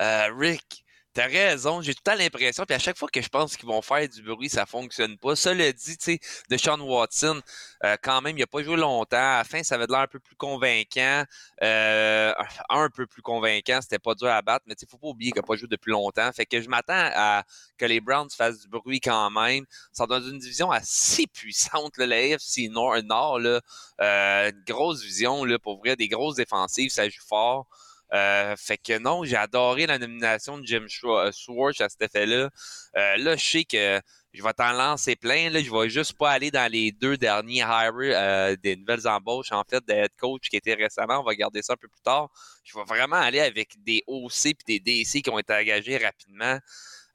[0.00, 0.81] euh, Rick,
[1.14, 3.68] T'as raison, j'ai tout le temps l'impression, puis à chaque fois que je pense qu'ils
[3.68, 5.36] vont faire du bruit, ça fonctionne pas.
[5.36, 7.42] Ça le dit, tu sais, de Sean Watson,
[7.84, 9.18] euh, quand même, il a pas joué longtemps.
[9.18, 11.24] À la fin, ça avait l'air un peu plus convaincant.
[11.62, 12.32] Euh,
[12.70, 15.42] un peu plus convaincant, c'était pas dur à battre, mais il faut pas oublier qu'il
[15.42, 16.30] n'a pas joué depuis longtemps.
[16.32, 17.44] Fait que je m'attends à
[17.76, 19.66] que les Browns fassent du bruit quand même.
[19.92, 23.60] Ça dans une division assez puissante, là, la AFC Nord, Nord là,
[24.00, 27.66] euh, une grosse vision, là, pour vrai, des grosses défensives, ça joue fort.
[28.12, 32.50] Euh, fait que non, j'ai adoré la nomination de Jim euh, Schwartz à cet effet-là.
[32.96, 34.00] Euh, là, je sais que
[34.34, 35.48] je vais t'en lancer plein.
[35.48, 39.62] Là, je vais juste pas aller dans les deux derniers hires des nouvelles embauches, en
[39.68, 41.20] fait, de head coach qui étaient récemment.
[41.20, 42.28] On va garder ça un peu plus tard.
[42.64, 46.58] Je vais vraiment aller avec des OC et des DC qui ont été engagés rapidement.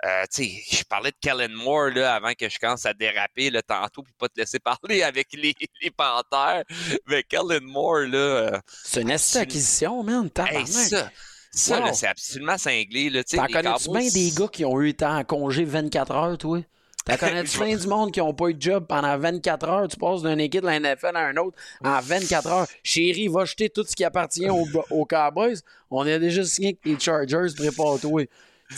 [0.06, 4.04] Euh, je parlais de Kellen Moore là, avant que je commence à déraper là, tantôt
[4.04, 6.64] pour pas te laisser parler avec les, les Panthers.
[7.08, 8.18] Mais Kellen Moore, là.
[8.18, 10.30] Euh, c'est une acquisition, man.
[10.48, 11.10] Hey, ça,
[11.52, 13.24] ça c'est absolument cinglé.
[13.24, 16.60] T'en connais-tu bien des gars qui ont eu temps en congé 24 heures, toi?
[17.06, 19.88] T'en connais-tu plein du monde qui n'ont pas eu de job pendant 24 heures?
[19.88, 22.68] Tu passes d'une équipe de la NFL à un autre en 24 heures.
[22.84, 25.58] Chérie, va jeter tout ce qui appartient aux, aux Cowboys.
[25.90, 28.26] On a déjà signé que les Chargers, prépare-toi.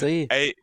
[0.01, 0.55] Hey,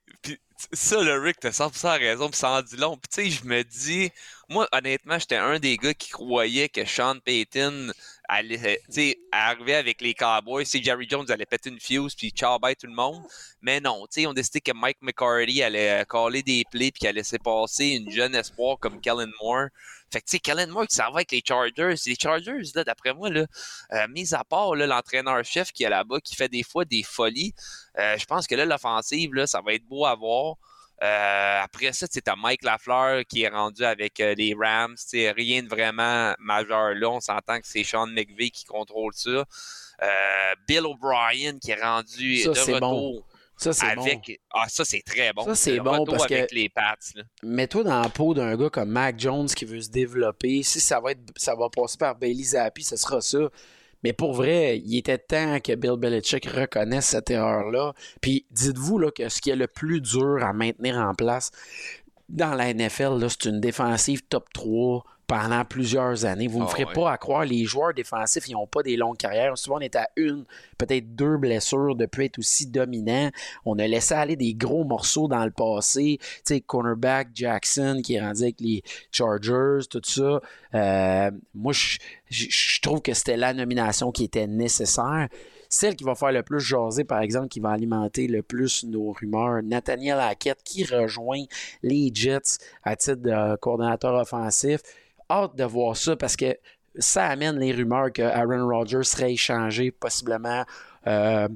[0.72, 2.96] ça, le Rick, t'as 100% raison, puis ça en dit long.
[2.96, 4.10] Puis tu sais, je me dis,
[4.48, 7.92] moi, honnêtement, j'étais un des gars qui croyait que Sean Payton
[8.28, 8.80] allait,
[9.32, 10.64] arriver avec les Cowboys.
[10.64, 13.22] Si Jerry Jones allait péter une fuse puis ciao tout le monde.
[13.62, 17.86] Mais non, ont décidé que Mike McCarthy allait coller des plays puis allait laisser passer
[17.86, 19.68] une jeune espoir comme Kellen Moore.
[20.12, 21.94] Fait que, tu sais, Kellen Moore qui s'en va avec les Chargers.
[22.06, 23.46] Les Chargers, d'après moi, là,
[23.92, 27.54] euh, mis à part l'entraîneur-chef qui est là-bas, qui fait des fois des folies,
[27.98, 30.56] euh, je pense que là, l'offensive, là, ça va être beau à voir.
[31.02, 34.96] Euh, après ça, tu as Mike Lafleur qui est rendu avec les Rams.
[35.12, 37.10] Rien de vraiment majeur là.
[37.10, 39.44] On s'entend que c'est Sean McVay qui contrôle ça.
[40.66, 43.26] Bill O'Brien qui est rendu ça, de retour.
[43.56, 44.06] Ça, c'est bon.
[44.52, 45.44] Ah, ça, c'est très bon.
[45.44, 46.54] Ça, c'est bon parce avec que.
[46.54, 46.94] les Pats.
[47.42, 50.62] Mets-toi dans la peau d'un gars comme Mac Jones qui veut se développer.
[50.62, 53.48] Si ça va, être, ça va passer par Bailey Zappi, ce sera ça.
[54.02, 57.94] Mais pour vrai, il était temps que Bill Belichick reconnaisse cette erreur-là.
[58.20, 61.50] Puis dites-vous là, que ce qui est le plus dur à maintenir en place
[62.28, 66.46] dans la NFL, c'est une défensive top 3 pendant plusieurs années.
[66.46, 68.96] Vous ne me ah ferez pas à croire, les joueurs défensifs, ils n'ont pas des
[68.96, 69.58] longues carrières.
[69.58, 70.44] Souvent, on est à une,
[70.78, 73.30] peut-être deux blessures de être aussi dominant.
[73.64, 76.18] On a laissé aller des gros morceaux dans le passé.
[76.20, 80.40] Tu sais, cornerback Jackson qui est rendu avec les Chargers, tout ça.
[80.74, 85.28] Euh, moi, je trouve que c'était la nomination qui était nécessaire.
[85.68, 89.10] Celle qui va faire le plus jaser, par exemple, qui va alimenter le plus nos
[89.10, 91.42] rumeurs, Nathaniel Hackett qui rejoint
[91.82, 94.80] les Jets à titre de coordonnateur offensif
[95.30, 96.56] hâte de voir ça parce que
[96.98, 100.64] ça amène les rumeurs que Aaron Rodgers serait échangé possiblement
[101.06, 101.48] euh,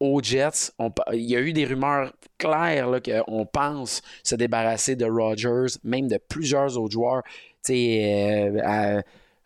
[0.00, 0.72] aux Jets.
[1.12, 6.18] il y a eu des rumeurs claires qu'on pense se débarrasser de Rodgers, même de
[6.28, 7.22] plusieurs autres joueurs.
[7.70, 9.02] Euh,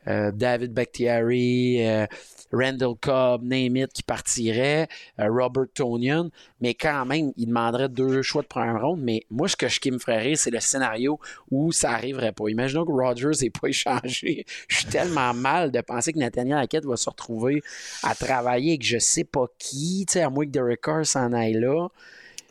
[0.09, 2.07] euh, David Bakhtiari,
[2.53, 8.43] Randall Cobb, name qui partirait, euh, Robert Tonian, mais quand même, il demanderait deux choix
[8.43, 9.01] de première ronde.
[9.03, 11.19] Mais moi, ce que je me ferait c'est le scénario
[11.51, 12.49] où ça n'arriverait pas.
[12.49, 14.45] Imaginons que Rodgers n'ait pas échangé.
[14.69, 17.63] Je suis tellement mal de penser que Nathaniel Hackett va se retrouver
[18.03, 21.89] à travailler avec je sais pas qui, à moins que Derek Carr s'en aille là.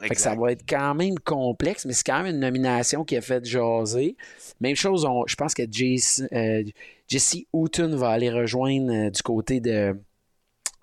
[0.01, 3.17] Fait que ça va être quand même complexe, mais c'est quand même une nomination qui
[3.17, 4.15] a fait jaser.
[4.61, 6.63] Même chose, je pense que Jason, euh,
[7.07, 9.95] Jesse Houghton va aller rejoindre euh, du côté de,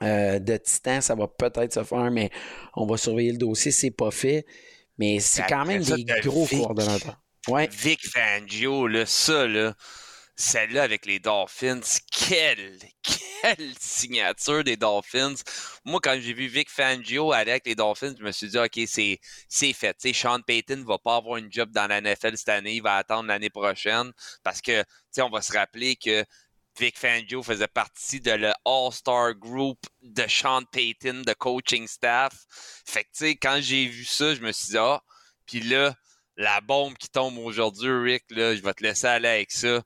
[0.03, 1.01] euh, de Titan.
[1.01, 2.31] Ça va peut-être se faire, mais
[2.75, 3.71] on va surveiller le dossier.
[3.71, 4.45] C'est pas fait.
[4.99, 7.21] Mais c'est quand même des gros coordonnateurs.
[7.49, 7.69] Ouais.
[7.71, 9.75] Vic Fangio, là, ça, là,
[10.37, 11.81] celle-là avec les Dolphins,
[12.13, 15.35] quelle, quelle signature des Dolphins.
[15.85, 18.79] Moi, quand j'ai vu Vic Fangio aller avec les Dolphins, je me suis dit, OK,
[18.87, 19.97] c'est, fait.
[20.15, 22.97] Sean Payton ne va pas avoir une job dans la NFL cette année, il va
[22.97, 24.85] attendre l'année prochaine parce que,
[25.19, 26.25] on va se rappeler que
[26.79, 32.35] Vic Fangio faisait partie de le All-Star Group de Sean Payton, de coaching staff.
[32.85, 35.01] Fait que, tu sais, quand j'ai vu ça, je me suis dit, ah,
[35.47, 35.95] puis là,
[36.37, 39.83] la bombe qui tombe aujourd'hui, Rick, là, je vais te laisser aller avec ça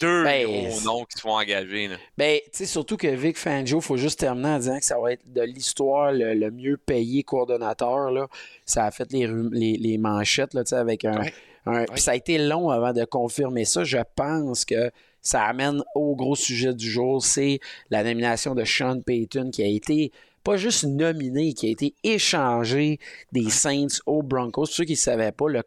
[0.00, 1.90] deux ben, gros noms qui se font engager.
[2.16, 4.98] Ben, tu sais, surtout que Vic Fangio, il faut juste terminer en disant que ça
[4.98, 8.10] va être de l'histoire le, mieux payé coordonnateur.
[8.10, 8.28] Là.
[8.64, 9.26] Ça a fait les,
[9.76, 11.22] les, manchettes là, avec un.
[11.94, 13.84] ça a été long avant de confirmer ça.
[13.84, 14.90] Je pense que
[15.22, 17.58] ça amène au gros sujet du jour, c'est
[17.90, 20.12] la nomination de Sean Payton qui a été
[20.46, 23.00] pas juste nominé, qui a été échangé
[23.32, 24.66] des Saints aux Broncos.
[24.66, 25.60] Pour ceux qui ne savaient pas, le,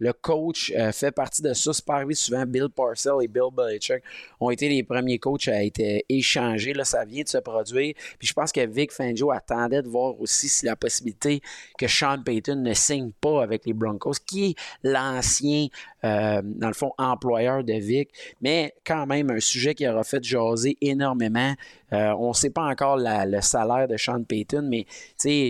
[0.00, 1.72] le coach euh, fait partie de ça.
[1.72, 2.44] C'est pas arrivé souvent.
[2.44, 4.02] Bill Parcell et Bill Belichick
[4.38, 6.74] ont été les premiers coachs à être échangés.
[6.74, 7.94] Là, ça vient de se produire.
[8.18, 11.40] Puis je pense que Vic Fangio attendait de voir aussi si la possibilité
[11.78, 15.68] que Sean Payton ne signe pas avec les Broncos, qui est l'ancien,
[16.04, 18.10] euh, dans le fond, employeur de Vic.
[18.40, 21.54] Mais quand même, un sujet qui aura fait jaser énormément.
[21.92, 24.86] Euh, on ne sait pas encore le salaire de Sean Payton, mais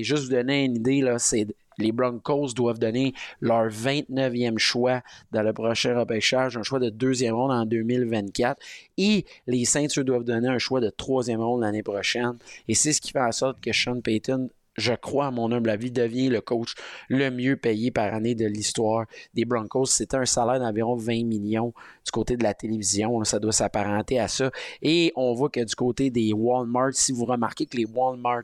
[0.03, 1.47] juste vous donner une idée, là, c'est
[1.79, 7.35] les Broncos doivent donner leur 29e choix dans le prochain repêchage, un choix de deuxième
[7.35, 8.61] ronde en 2024.
[8.99, 12.37] Et les Saints, doivent donner un choix de troisième ronde l'année prochaine.
[12.67, 15.71] Et c'est ce qui fait en sorte que Sean Payton je crois, à mon humble
[15.71, 16.75] avis, devient le coach
[17.09, 19.87] le mieux payé par année de l'histoire des Broncos.
[19.87, 23.23] C'était un salaire d'environ 20 millions du côté de la télévision.
[23.25, 24.51] Ça doit s'apparenter à ça.
[24.83, 28.43] Et on voit que du côté des Walmart, si vous remarquez que les Walmart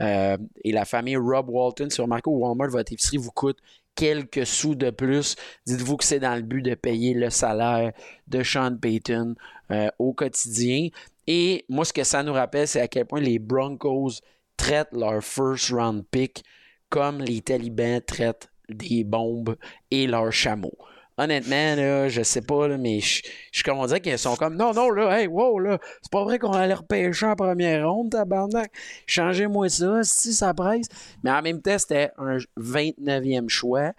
[0.00, 3.58] euh, et la famille Rob Walton, si vous remarquez au Walmart, votre épicerie vous coûte
[3.94, 7.92] quelques sous de plus, dites-vous que c'est dans le but de payer le salaire
[8.28, 9.34] de Sean Payton
[9.70, 10.88] euh, au quotidien.
[11.26, 14.20] Et moi, ce que ça nous rappelle, c'est à quel point les Broncos
[14.56, 16.44] traitent leur first round pick
[16.88, 19.56] comme les talibans traitent des bombes
[19.90, 20.76] et leurs chameaux.
[21.18, 24.90] Honnêtement, là, je sais pas, mais je, je comme on qu'ils sont comme non, non,
[24.90, 28.70] là, hey, wow, là, c'est pas vrai qu'on allait repêcher en première ronde, tabarnak.
[29.06, 30.88] Changez-moi ça, si ça presse.
[31.24, 33.92] Mais en même temps, c'était un 29e choix.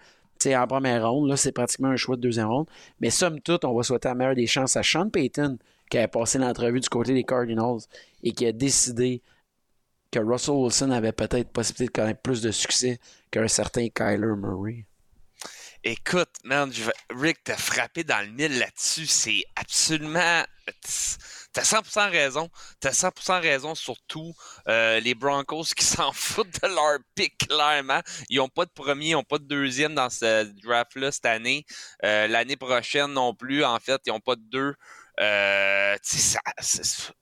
[0.46, 1.28] en première ronde.
[1.28, 2.68] Là, c'est pratiquement un choix de deuxième ronde.
[3.00, 5.58] Mais somme toute, on va souhaiter la meilleure des chances à Sean Payton,
[5.90, 7.80] qui a passé l'entrevue du côté des Cardinals
[8.22, 9.22] et qui a décidé
[10.10, 12.98] que Russell Wilson avait peut-être possibilité de connaître plus de succès
[13.30, 14.86] qu'un certain Kyler Murray.
[15.84, 16.72] Écoute, man,
[17.10, 19.06] Rick, t'as frappé dans le mille là-dessus.
[19.06, 20.42] C'est absolument.
[21.52, 22.50] T'as 100% raison.
[22.80, 24.34] T'as 100% raison, surtout
[24.66, 28.00] euh, les Broncos qui s'en foutent de leur pick, clairement.
[28.28, 31.64] Ils n'ont pas de premier, ils n'ont pas de deuxième dans ce draft-là cette année.
[32.04, 34.74] Euh, l'année prochaine non plus, en fait, ils n'ont pas de deux.
[35.20, 35.96] Euh,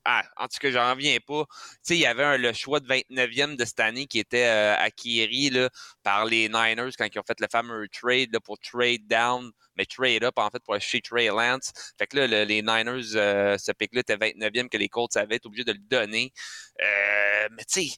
[0.05, 1.45] ah, en tout cas, j'en reviens pas.
[1.89, 5.69] il y avait le choix de 29e de cette année qui était euh,
[6.03, 10.23] par les Niners quand ils ont fait le fameux trade pour trade down, mais trade
[10.23, 11.71] up en fait pour acheter Trey Lance.
[11.97, 15.47] Fait que là, les Niners, euh, ce pic-là était 29e que les Colts avaient été
[15.47, 16.31] obligés de le donner.
[16.81, 17.97] Euh, mais tu sais,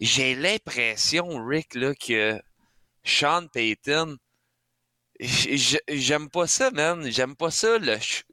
[0.00, 2.40] j'ai l'impression, Rick, que
[3.04, 4.16] Sean Payton,
[5.20, 7.10] J'aime pas ça, man.
[7.10, 7.78] J'aime pas ça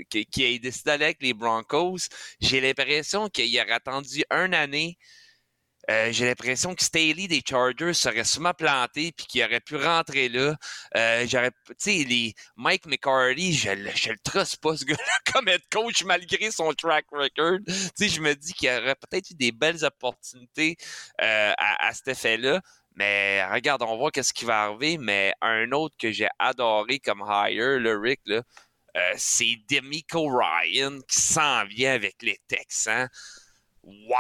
[0.10, 1.98] qu'il ait décidé d'aller avec les Broncos.
[2.40, 4.98] J'ai l'impression qu'il aurait attendu une année.
[5.90, 10.30] Euh, j'ai l'impression que Staley des Chargers serait sûrement planté puis qu'il aurait pu rentrer
[10.30, 10.56] là.
[10.98, 15.48] Euh, j'aurais, tu sais, les Mike McCarthy, je, je le truste pas ce gars-là comme
[15.48, 17.60] head coach malgré son track record.
[17.68, 20.76] Tu sais, je me dis qu'il aurait peut-être eu des belles opportunités
[21.22, 22.62] euh, à, à cet effet-là.
[22.96, 24.98] Mais regarde, on voit qu'est-ce qui va arriver.
[24.98, 28.42] Mais un autre que j'ai adoré comme hire, le Rick, là,
[28.96, 33.10] euh, c'est Demico Ryan qui s'en vient avec les Texans.
[33.84, 34.16] Wow!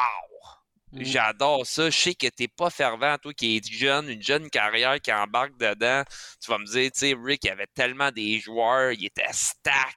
[0.91, 1.03] Mm.
[1.03, 1.89] J'adore ça.
[1.89, 5.57] Je sais que t'es pas fervent, toi qui es jeune, une jeune carrière qui embarque
[5.57, 6.03] dedans.
[6.41, 9.31] Tu vas me dire, tu sais, Rick, il y avait tellement des joueurs, il était
[9.31, 9.95] stacked.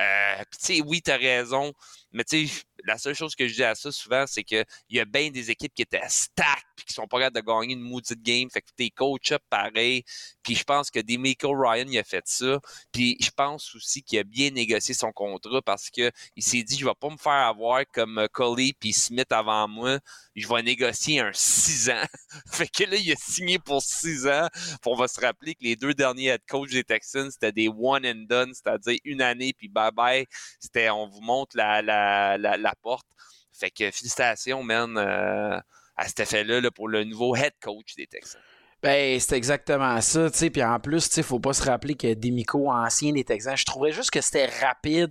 [0.00, 1.72] Euh, tu sais, oui, t'as raison.
[2.12, 5.00] Mais tu sais, la seule chose que je dis à ça souvent, c'est qu'il y
[5.00, 7.80] a bien des équipes qui étaient stack puis qui sont pas capables de gagner une
[7.80, 8.48] maudite game.
[8.50, 10.04] Fait que t'es coach up pareil.
[10.42, 12.60] Puis je pense que Demico Ryan, il a fait ça.
[12.92, 16.76] Puis je pense aussi qu'il a bien négocié son contrat parce que il s'est dit,
[16.78, 19.98] je vais pas me faire avoir comme euh, Coley puis Smith avant moi.
[20.36, 22.04] Je vais négocier un 6 ans.
[22.52, 24.48] fait que là, il a signé pour 6 ans.
[24.84, 28.06] On va se rappeler que les deux derniers head coach des Texans, c'était des one
[28.06, 30.26] and done, c'est-à-dire une année puis bye bye.
[30.60, 33.06] C'était, on vous montre la, la la, porte.
[33.52, 35.58] Fait que félicitations, man, euh,
[35.96, 38.40] à cet effet-là pour le nouveau head coach des Texans.
[38.84, 40.28] Ben, c'est exactement ça.
[40.30, 43.64] Puis en plus, tu sais, faut pas se rappeler que Demico, ancien des Texans, je
[43.64, 45.10] trouvais juste que c'était rapide.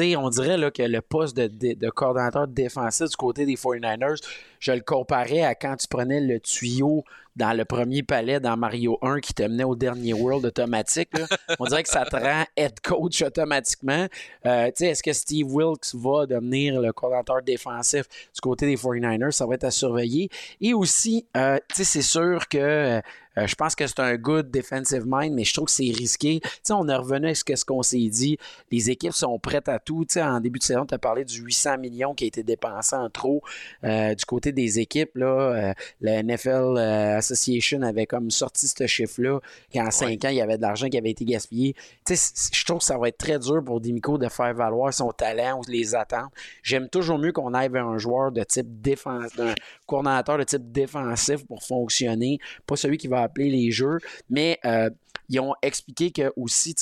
[0.00, 4.20] On dirait là, que le poste de, de, coordonnateur défensif du côté des 49ers,
[4.58, 7.04] je le comparais à quand tu prenais le tuyau
[7.36, 11.10] dans le premier palais dans Mario 1 qui te menait au dernier World automatique.
[11.58, 14.06] On dirait que ça te rend head coach automatiquement.
[14.46, 19.30] Euh, est-ce que Steve Wilkes va devenir le coordinateur défensif du côté des 49ers?
[19.30, 20.28] Ça va être à surveiller.
[20.60, 23.00] Et aussi, euh, c'est sûr que
[23.38, 26.40] euh, je pense que c'est un good defensive mind, mais je trouve que c'est risqué.
[26.62, 28.38] sais, on est revenu à ce qu'on s'est dit.
[28.70, 30.04] Les équipes sont prêtes à tout.
[30.08, 32.96] sais, en début de saison, tu as parlé du 800 millions qui a été dépensé
[32.96, 33.42] en trop
[33.82, 35.16] du côté des équipes.
[35.16, 39.40] Là, la NFL Association avait comme sorti ce chiffre-là,
[39.72, 41.74] qu'en cinq ans, il y avait de l'argent qui avait été gaspillé.
[42.08, 45.58] Je trouve que ça va être très dur pour Demico de faire valoir son talent
[45.58, 46.32] ou les attentes.
[46.62, 49.54] J'aime toujours mieux qu'on aille vers un joueur de type défensif, un
[49.86, 53.98] coordonnateur de type défensif pour fonctionner, pas celui qui va appeler les jeux,
[54.30, 54.90] mais euh,
[55.28, 56.74] ils ont expliqué que aussi,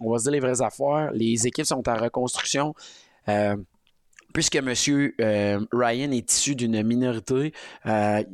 [0.00, 2.74] on va se dire les vraies affaires, les équipes sont en reconstruction.
[3.28, 3.56] Euh,
[4.32, 4.74] puisque M.
[5.20, 7.52] Euh, Ryan est issu d'une minorité,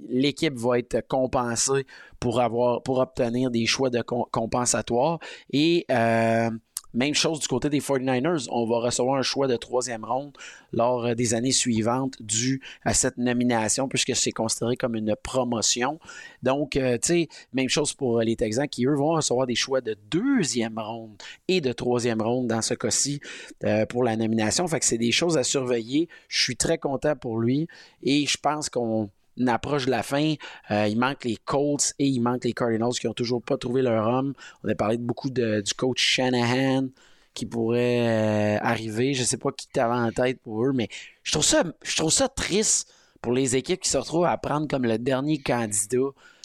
[0.08, 1.84] l'équipe va être compensée
[2.20, 5.18] pour avoir pour obtenir des choix de compensatoires.
[5.52, 6.50] Et euh,
[6.94, 8.46] même chose du côté des 49ers.
[8.50, 10.36] On va recevoir un choix de troisième ronde
[10.72, 15.98] lors euh, des années suivantes dû à cette nomination, puisque c'est considéré comme une promotion.
[16.42, 19.80] Donc, euh, tu sais, même chose pour les Texans qui, eux, vont recevoir des choix
[19.80, 21.16] de deuxième ronde
[21.48, 23.20] et de troisième ronde dans ce cas-ci
[23.64, 24.66] euh, pour la nomination.
[24.66, 26.08] Fait que c'est des choses à surveiller.
[26.28, 27.68] Je suis très content pour lui
[28.02, 29.10] et je pense qu'on
[29.48, 30.34] approche de la fin.
[30.70, 33.82] Euh, il manque les Colts et il manque les Cardinals qui n'ont toujours pas trouvé
[33.82, 34.34] leur homme.
[34.64, 36.88] On a parlé beaucoup du coach Shanahan
[37.34, 39.14] qui pourrait euh, arriver.
[39.14, 40.88] Je ne sais pas qui t'avait en tête pour eux, mais
[41.22, 44.84] je trouve ça, je trouve triste pour les équipes qui se retrouvent à prendre comme
[44.84, 45.98] le dernier candidat.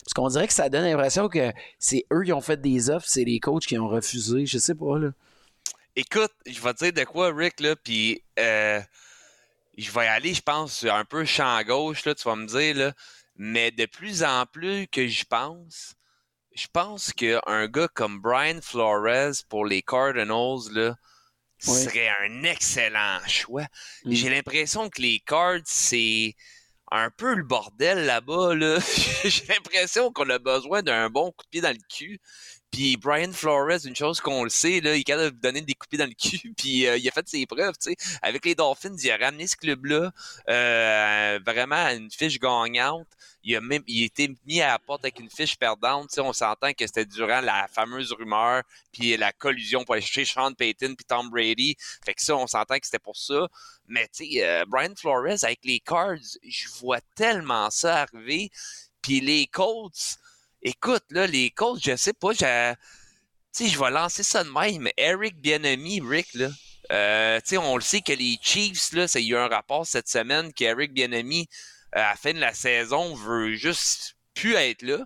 [0.03, 3.07] Parce qu'on dirait que ça donne l'impression que c'est eux qui ont fait des offres,
[3.07, 4.45] c'est les coachs qui ont refusé.
[4.45, 5.09] Je sais pas, là.
[5.95, 8.81] Écoute, je vais te dire de quoi, Rick, là, puis euh,
[9.77, 12.75] je vais y aller, je pense, un peu champ gauche, là, tu vas me dire,
[12.75, 12.93] là.
[13.35, 15.95] Mais de plus en plus que je pense,
[16.55, 20.95] je pense qu'un gars comme Brian Flores pour les Cardinals, là,
[21.59, 23.67] serait un excellent choix.
[24.05, 24.11] Mm.
[24.13, 26.35] J'ai l'impression que les Cards, c'est
[26.91, 28.55] un peu le bordel là-bas.
[28.55, 28.79] Là.
[29.23, 32.19] J'ai l'impression qu'on a besoin d'un bon coup de pied dans le cul.
[32.75, 36.09] Puis Brian Flores, une chose qu'on le sait, il est de donner des coupés dans
[36.09, 38.17] le cul, puis euh, il a fait ses preuves, tu sais.
[38.21, 40.11] Avec les Dolphins, il a ramené ce club-là
[40.49, 43.07] euh, vraiment à une fiche gagnante.
[43.45, 46.09] Il a même, il a été mis à la porte avec une fiche perdante.
[46.09, 50.01] Tu sais, on s'entend que c'était durant la fameuse rumeur, puis la collusion pour aller
[50.03, 51.77] chercher Sean Payton puis Tom Brady.
[52.03, 53.47] Fait que ça, on s'entend que c'était pour ça.
[53.87, 58.51] Mais tu sais, euh, Brian Flores avec les Cards, je vois tellement ça arriver.
[59.01, 60.17] Puis les Colts,
[60.61, 64.89] écoute, là, les Colts, je sais pas, je, vais lancer ça de même.
[64.97, 66.49] Eric Bienami, Rick, là.
[66.91, 70.07] Euh, on le sait que les Chiefs, là, il y a eu un rapport cette
[70.07, 71.47] semaine qu'Eric Bienami,
[71.95, 75.05] euh, à la fin de la saison, veut juste plus être là.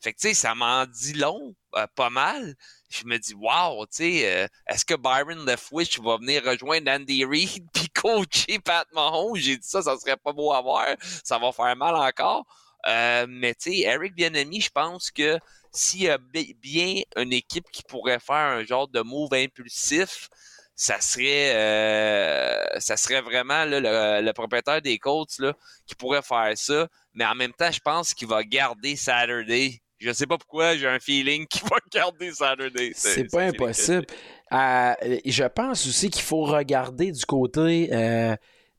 [0.00, 2.54] Fait que, ça m'en dit long, euh, pas mal.
[2.88, 8.60] Je me dis, wow, est-ce que Byron Leftwich va venir rejoindre Andy Reid puis coacher
[8.60, 9.36] Pat Mahomes?
[9.36, 10.86] J'ai dit ça, ça serait pas beau à voir.
[11.24, 12.46] Ça va faire mal encore.
[12.86, 15.38] Euh, mais tu sais, Eric Bienami, je pense que
[15.72, 20.28] s'il y a bien une équipe qui pourrait faire un genre de move impulsif,
[20.74, 25.54] ça serait euh, ça serait vraiment le, propriétaire des Colts là,
[25.86, 26.86] qui pourrait faire ça.
[27.14, 29.80] Mais en même temps, je pense qu'il va garder Saturday.
[29.98, 32.92] Je sais pas pourquoi, j'ai un feeling qu'il va garder Saturday.
[32.94, 34.06] C'est pas impossible.
[34.52, 37.90] Euh, je pense aussi qu'il faut regarder du côté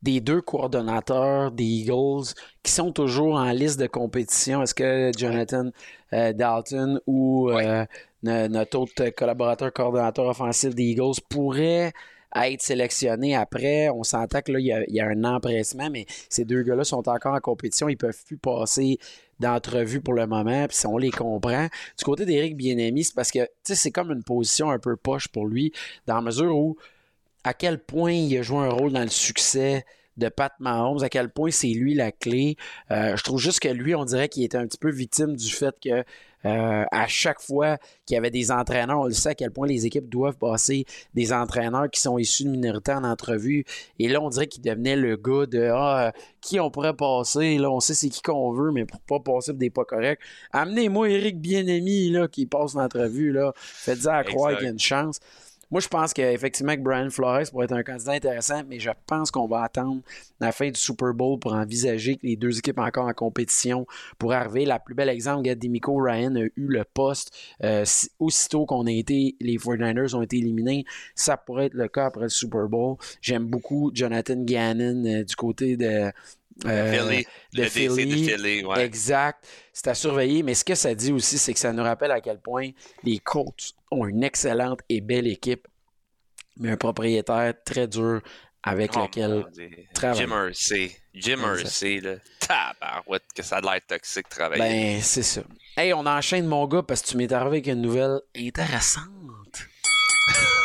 [0.01, 2.33] des deux coordonnateurs des Eagles
[2.63, 4.61] qui sont toujours en liste de compétition.
[4.61, 5.69] Est-ce que Jonathan
[6.13, 7.85] euh, Dalton ou euh,
[8.23, 11.93] notre autre collaborateur coordonnateur offensif des Eagles pourrait
[12.35, 13.89] être sélectionné après?
[13.89, 17.33] On s'entend que là, il y, a, un empressement, mais ces deux gars-là sont encore
[17.33, 17.89] en compétition.
[17.89, 18.99] Ils ne peuvent plus passer
[19.39, 21.67] d'entrevue pour le moment, puis on les comprend.
[21.97, 25.47] Du côté d'Éric Bienemi, c'est parce que c'est comme une position un peu poche pour
[25.47, 25.71] lui,
[26.07, 26.77] dans la mesure où
[27.47, 29.85] à quel point il a joué un rôle dans le succès
[30.17, 32.57] de Pat Mahomes, à quel point c'est lui la clé.
[32.91, 35.49] Euh, je trouve juste que lui, on dirait qu'il était un petit peu victime du
[35.49, 36.03] fait que
[36.45, 39.65] euh, à chaque fois qu'il y avait des entraîneurs, on le sait à quel point
[39.65, 43.63] les équipes doivent passer des entraîneurs qui sont issus de minorité en entrevue.
[43.97, 47.57] Et là, on dirait qu'il devenait le gars de ah, qui on pourrait passer.
[47.59, 50.19] Là, on sait c'est qui qu'on veut, mais pour pas passer des pas corrects.
[50.51, 53.37] Amenez-moi Eric Bienemi là, qui passe l'entrevue.
[53.55, 55.21] Faites-en à croire qu'il y a une chance.
[55.69, 59.31] Moi, je pense qu'effectivement que Brian Flores pourrait être un candidat intéressant, mais je pense
[59.31, 60.01] qu'on va attendre
[60.39, 63.85] la fin du Super Bowl pour envisager que les deux équipes encore en compétition
[64.17, 64.65] pour arriver.
[64.65, 67.83] La plus belle exemple, Demico Ryan a eu le poste euh,
[68.19, 70.85] aussitôt qu'on a été, les 49ers ont été éliminés.
[71.15, 72.95] Ça pourrait être le cas après le Super Bowl.
[73.21, 76.11] J'aime beaucoup Jonathan Gannon euh, du côté de
[76.65, 77.21] euh,
[77.53, 78.29] de Philly.
[78.77, 79.47] Exact.
[79.73, 80.43] C'est à surveiller.
[80.43, 82.71] Mais ce que ça dit aussi, c'est que ça nous rappelle à quel point
[83.03, 85.67] les Colts ont une excellente et belle équipe,
[86.57, 88.21] mais un propriétaire très dur
[88.63, 89.45] avec oh lequel
[89.93, 90.21] travailler.
[90.21, 90.95] Jim Mercy.
[91.13, 92.15] Jim Mercy, là.
[92.39, 94.61] Tabarouette, que ça a l'air toxique travailler.
[94.61, 95.41] Ben, c'est ça.
[95.75, 99.05] Hey, on enchaîne, mon gars, parce que tu m'es arrivé avec une nouvelle intéressante.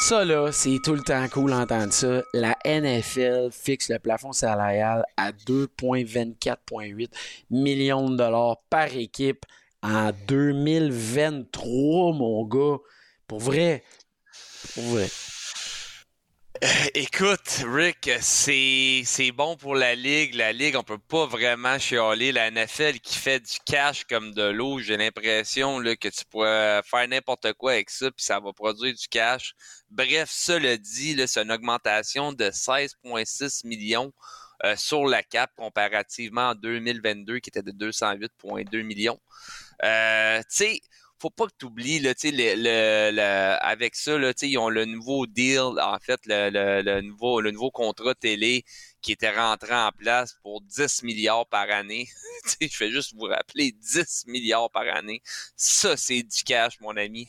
[0.00, 2.22] Ça, là, c'est tout le temps cool d'entendre ça.
[2.32, 7.08] La NFL fixe le plafond salarial à 2,24,8
[7.50, 9.44] millions de dollars par équipe
[9.82, 12.78] en 2023, mon gars.
[13.26, 13.82] Pour vrai.
[14.74, 15.08] Pour vrai.
[16.64, 20.34] Euh, écoute, Rick, c'est, bon pour la Ligue.
[20.34, 22.32] La Ligue, on peut pas vraiment chialer.
[22.32, 27.06] La NFL qui fait du cash comme de l'eau, j'ai l'impression que tu pourrais faire
[27.06, 29.54] n'importe quoi avec ça, puis ça va produire du cash.
[29.90, 34.12] Bref, cela dit, c'est une augmentation de 16,6 millions
[34.64, 39.20] euh, sur la cap comparativement en 2022 qui était de 208,2 millions.
[39.84, 40.42] Euh,
[41.20, 45.26] faut pas que tu oublies, là, le, le, avec ça, là, ils ont le nouveau
[45.26, 48.64] deal, en fait, le, le, nouveau, le nouveau contrat télé
[49.02, 52.08] qui était rentré en place pour 10 milliards par année.
[52.60, 55.22] je fais juste vous rappeler 10 milliards par année.
[55.56, 57.28] Ça, c'est du cash, mon ami.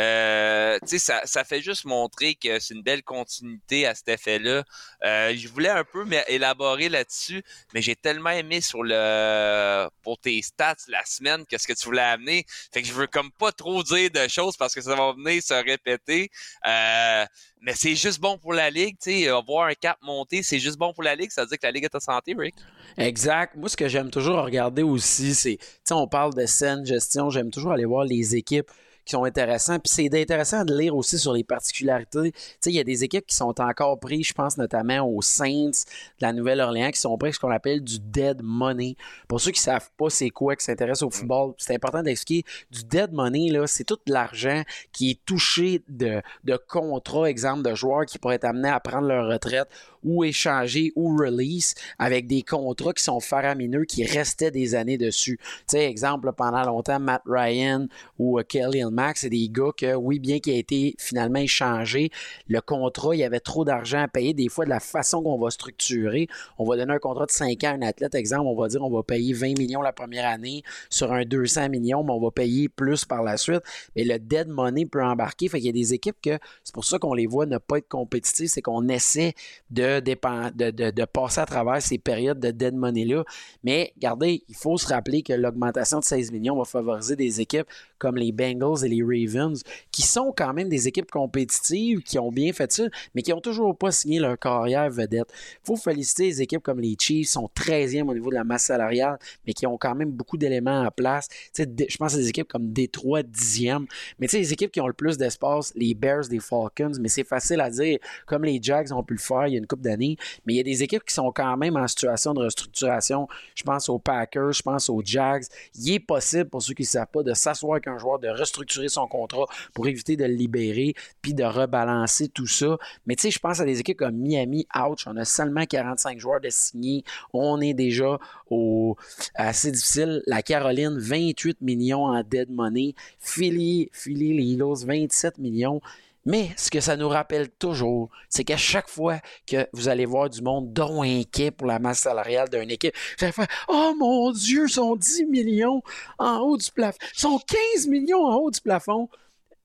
[0.00, 4.64] Euh, ça, ça fait juste montrer que c'est une belle continuité à cet effet-là.
[5.04, 7.42] Euh, je voulais un peu élaborer là-dessus,
[7.74, 12.00] mais j'ai tellement aimé sur le pour tes stats la semaine qu'est-ce que tu voulais
[12.00, 12.46] amener.
[12.72, 15.42] Fait que je veux comme pas trop dire de choses parce que ça va venir
[15.42, 16.30] se répéter.
[16.66, 17.26] Euh,
[17.60, 20.78] mais c'est juste bon pour la ligue, tu sais, voir un cap monter, c'est juste
[20.78, 22.54] bon pour la ligue, ça veut dire que la ligue est en santé, Rick.
[22.96, 23.54] Exact.
[23.54, 27.28] Moi, ce que j'aime toujours regarder aussi, c'est, tu sais, on parle de saine gestion,
[27.28, 28.70] j'aime toujours aller voir les équipes
[29.10, 29.78] qui sont intéressants.
[29.80, 32.32] Puis c'est intéressant de lire aussi sur les particularités.
[32.32, 35.20] Tu sais, il y a des équipes qui sont encore prises, je pense notamment aux
[35.20, 38.96] Saints de la Nouvelle-Orléans, qui sont prises ce qu'on appelle du dead money.
[39.26, 42.48] Pour ceux qui ne savent pas c'est quoi, qui s'intéressent au football, c'est important d'expliquer.
[42.70, 47.74] Du dead money, là, c'est tout l'argent qui est touché de, de contrats, exemple, de
[47.74, 49.68] joueurs qui pourraient être amenés à prendre leur retraite
[50.04, 55.38] ou échangés ou release avec des contrats qui sont faramineux qui restaient des années dessus.
[55.40, 57.86] Tu sais, exemple, pendant longtemps, Matt Ryan
[58.18, 62.10] ou euh, Kelly Max, c'est des gars que, oui, bien qu'il ait été finalement échangé,
[62.48, 64.34] le contrat, il y avait trop d'argent à payer.
[64.34, 66.28] Des fois, de la façon qu'on va structurer,
[66.58, 68.82] on va donner un contrat de 5 ans à un athlète, exemple, on va dire
[68.82, 72.30] on va payer 20 millions la première année sur un 200 millions, mais on va
[72.30, 73.62] payer plus par la suite.
[73.96, 75.48] Mais le dead money peut embarquer.
[75.48, 77.78] Fait qu'il y a des équipes que c'est pour ça qu'on les voit ne pas
[77.78, 79.34] être compétitifs, c'est qu'on essaie
[79.70, 83.24] de, de, passer à travers ces périodes de dead money-là.
[83.64, 87.66] Mais regardez, il faut se rappeler que l'augmentation de 16 millions va favoriser des équipes
[87.98, 89.62] comme les Bengals et les Ravens,
[89.92, 92.84] qui sont quand même des équipes compétitives, qui ont bien fait ça,
[93.14, 95.28] mais qui n'ont toujours pas signé leur carrière vedette.
[95.62, 98.64] Il faut féliciter les équipes comme les Chiefs, sont 13e au niveau de la masse
[98.64, 101.28] salariale, mais qui ont quand même beaucoup d'éléments en place.
[101.56, 103.86] je pense à des équipes comme Détroit, 10e.
[104.18, 107.08] Mais tu sais, les équipes qui ont le plus d'espace, les Bears, les Falcons, mais
[107.08, 109.66] c'est facile à dire, comme les Jags ont pu le faire il y a une
[109.66, 112.40] couple d'années, mais il y a des équipes qui sont quand même en situation de
[112.40, 113.28] restructuration.
[113.54, 115.44] Je pense aux Packers, je pense aux Jags.
[115.74, 118.28] Il est possible, pour ceux qui ne savent pas, de s'asseoir avec un joueur, de
[118.28, 122.78] restructurer son contrat pour éviter de le libérer, puis de rebalancer tout ça.
[123.06, 126.18] Mais tu sais, je pense à des équipes comme Miami, ouch, on a seulement 45
[126.18, 127.04] joueurs de signés.
[127.32, 128.18] On est déjà
[128.50, 128.96] au
[129.34, 130.22] assez difficile.
[130.26, 132.94] La Caroline, 28 millions en dead money.
[133.18, 135.80] Philly, Philly, les Eagles, 27 millions.
[136.26, 140.28] Mais ce que ça nous rappelle toujours, c'est qu'à chaque fois que vous allez voir
[140.28, 144.68] du monde dont inquiet pour la masse salariale d'une équipe, allez faire Oh mon Dieu,
[144.68, 145.82] sont 10 millions
[146.18, 146.98] en haut du plafond.
[147.14, 147.40] Sont
[147.74, 149.08] 15 millions en haut du plafond.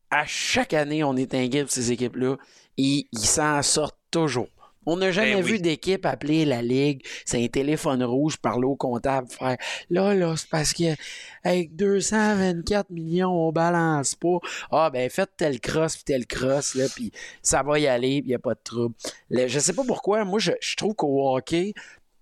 [0.09, 2.37] À chaque année, on est inquiet pour ces équipes-là
[2.77, 4.47] et ils s'en sortent toujours.
[4.85, 8.75] On n'a jamais ben vu d'équipe appeler la Ligue, c'est un téléphone rouge, parler au
[8.75, 9.57] comptable, faire
[9.89, 10.95] là, là, c'est parce que
[11.43, 14.39] avec 224 millions, on balance pas.
[14.71, 17.11] Ah, ben, faites tel cross, puis tel cross, là, puis
[17.41, 18.95] ça va y aller, il n'y a pas de trouble.
[19.29, 21.73] Je je sais pas pourquoi, moi, je, trouve qu'au hockey,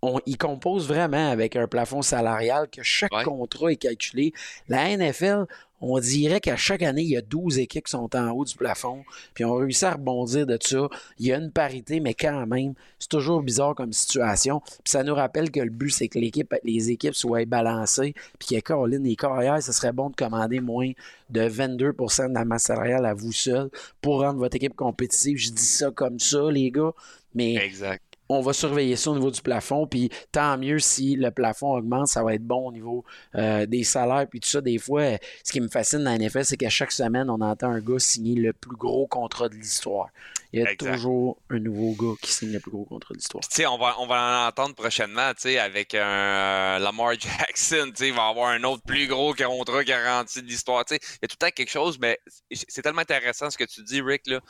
[0.02, 4.34] on, il compose vraiment avec un plafond salarial, que chaque contrat est calculé.
[4.68, 5.46] La NFL,
[5.86, 8.56] on dirait qu'à chaque année, il y a 12 équipes qui sont en haut du
[8.56, 9.04] plafond,
[9.34, 10.88] puis on réussit à rebondir de ça.
[11.20, 14.62] Il y a une parité, mais quand même, c'est toujours bizarre comme situation.
[14.62, 18.60] Puis ça nous rappelle que le but, c'est que les équipes soient balancées, puis que
[18.62, 20.92] Caroline et carrières, ce serait bon de commander moins
[21.30, 23.70] de 22% de la masse salariale à vous seul
[24.02, 25.38] pour rendre votre équipe compétitive.
[25.38, 26.94] Je dis ça comme ça, les gars,
[27.36, 29.88] mais exact on va surveiller ça au niveau du plafond.
[29.88, 33.04] Puis tant mieux si le plafond augmente, ça va être bon au niveau
[33.36, 34.28] euh, des salaires.
[34.30, 35.04] Puis tout ça, des fois,
[35.44, 38.36] ce qui me fascine dans l'NFL, c'est qu'à chaque semaine, on entend un gars signer
[38.36, 40.10] le plus gros contrat de l'histoire.
[40.54, 43.44] Il y a toujours un nouveau gars qui signe le plus gros contrat de l'histoire.
[43.48, 47.14] Tu sais, on va, on va en entendre prochainement, tu sais, avec un euh, Lamar
[47.20, 50.86] Jackson, tu sais, il va avoir un autre plus gros contrat garanti de l'histoire.
[50.86, 52.20] Tu sais, il y a tout le temps quelque chose, mais
[52.52, 54.42] c'est tellement intéressant ce que tu dis, Rick, là.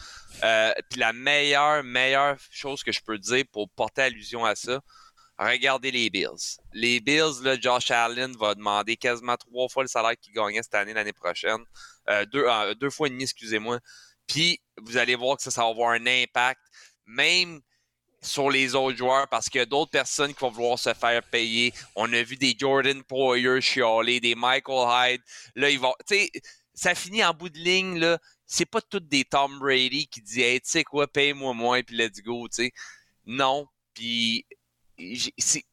[0.44, 4.82] Euh, puis la meilleure, meilleure chose que je peux dire pour porter allusion à ça,
[5.38, 6.58] regardez les Bills.
[6.74, 10.76] Les Bills, là, Josh Allen va demander quasiment trois fois le salaire qu'il gagnait cette
[10.76, 11.64] année, l'année prochaine.
[12.10, 12.46] Euh, deux,
[12.80, 13.80] deux fois et demi, excusez-moi.
[14.28, 16.62] Puis vous allez voir que ça, va avoir un impact,
[17.06, 17.62] même
[18.22, 21.22] sur les autres joueurs, parce qu'il y a d'autres personnes qui vont vouloir se faire
[21.24, 21.74] payer.
[21.96, 25.22] On a vu des Jordan Poyer chialer, des Michael Hyde.
[25.56, 25.94] Là, ils vont.
[26.08, 26.32] Tu sais,
[26.74, 28.18] ça finit en bout de ligne, là.
[28.46, 31.96] C'est pas toutes des Tom Brady qui disent Hey, tu sais quoi, paye-moi moins, puis
[31.98, 32.72] let's go, tu sais.
[33.26, 33.68] Non.
[33.94, 34.46] Puis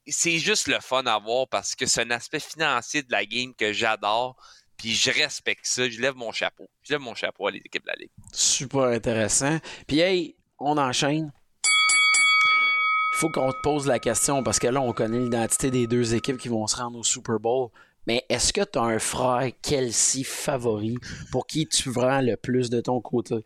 [0.07, 3.55] c'est juste le fun à voir parce que c'est un aspect financier de la game
[3.55, 4.37] que j'adore.
[4.77, 5.89] Puis je respecte ça.
[5.89, 6.69] Je lève mon chapeau.
[6.83, 8.11] Je lève mon chapeau à l'équipe de la Ligue.
[8.33, 9.59] Super intéressant.
[9.87, 11.33] Puis hey, on enchaîne.
[11.65, 16.15] Il faut qu'on te pose la question parce que là, on connaît l'identité des deux
[16.15, 17.69] équipes qui vont se rendre au Super Bowl.
[18.07, 20.97] Mais est-ce que tu as un frère Kelsey favori
[21.31, 23.37] pour qui tu vends le plus de ton côté?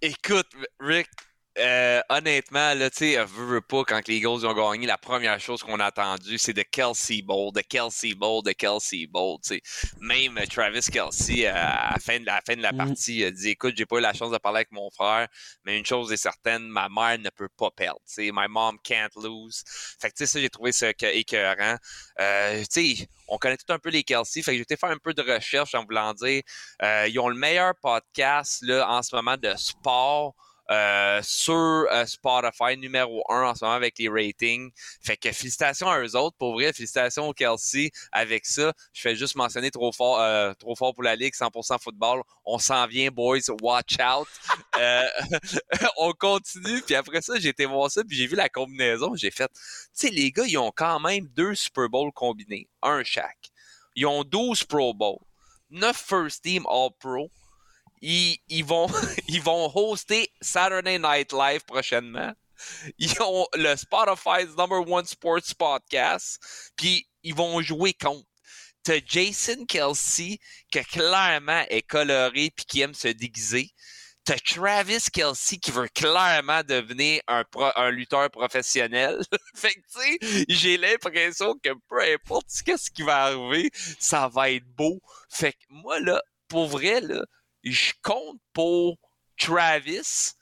[0.00, 0.46] Écoute,
[0.78, 1.08] Rick,
[1.58, 5.62] euh, honnêtement, là, tu sais, veux, pas, quand les Eagles ont gagné, la première chose
[5.62, 9.62] qu'on a entendue, c'est de Kelsey Bowl, de Kelsey Bowl, de Kelsey Bowl, tu sais.
[10.00, 12.76] Même Travis Kelsey, à la fin de la, fin de la mm.
[12.76, 15.28] partie, a dit, écoute, j'ai pas eu la chance de parler avec mon frère,
[15.64, 18.30] mais une chose est certaine, ma mère ne peut pas perdre, tu sais.
[18.32, 19.62] My mom can't lose.
[20.00, 21.76] Fait que, tu sais, ça, j'ai trouvé ça écœurant.
[22.20, 24.42] Euh, tu sais, on connaît tout un peu les Kelsey.
[24.42, 26.42] Fait que j'ai été faire un peu de recherche en voulant dire,
[26.82, 30.34] euh, ils ont le meilleur podcast, là, en ce moment de sport
[30.70, 34.70] euh, sur euh, Spotify, numéro 1 en ce moment avec les ratings.
[35.00, 36.36] Fait que félicitations à eux autres.
[36.38, 38.72] Pour vrai, félicitations au Kelsey avec ça.
[38.92, 42.22] Je fais juste mentionner trop fort, euh, trop fort pour la Ligue, 100% football.
[42.44, 43.38] On s'en vient, boys.
[43.62, 44.28] Watch out.
[45.98, 46.82] on continue.
[46.82, 49.14] Puis après ça, j'ai été voir ça, puis j'ai vu la combinaison.
[49.14, 49.60] J'ai fait, tu
[49.92, 53.50] sais, les gars, ils ont quand même deux Super Bowls combinés, un chaque.
[53.94, 55.24] Ils ont 12 Pro Bowls,
[55.70, 57.30] 9 First Team All Pro,
[58.00, 58.86] ils, vont,
[59.28, 62.32] ils vont hoster Saturday Night Live prochainement.
[62.98, 66.38] ils ont le Spotify's number one sports podcast,
[66.76, 68.26] puis ils vont jouer contre.
[68.82, 70.38] T'as Jason Kelsey,
[70.70, 73.70] qui clairement est coloré puis qui aime se déguiser.
[74.24, 77.44] T'as Travis Kelsey qui veut clairement devenir un,
[77.76, 79.20] un lutteur professionnel.
[79.56, 84.50] fait que, tu sais, j'ai l'impression que peu importe ce qui va arriver, ça va
[84.50, 85.00] être beau.
[85.30, 87.24] Fait que moi, là, pour vrai, là,
[87.66, 88.96] je compte pour
[89.38, 90.34] Travis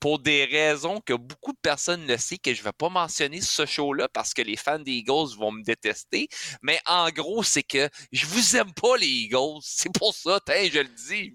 [0.00, 3.40] pour des raisons que beaucoup de personnes le savent, que je ne vais pas mentionner
[3.40, 6.28] ce show-là parce que les fans des Eagles vont me détester.
[6.62, 9.58] Mais en gros, c'est que je vous aime pas, les Eagles.
[9.62, 11.32] C'est pour ça, je le dis.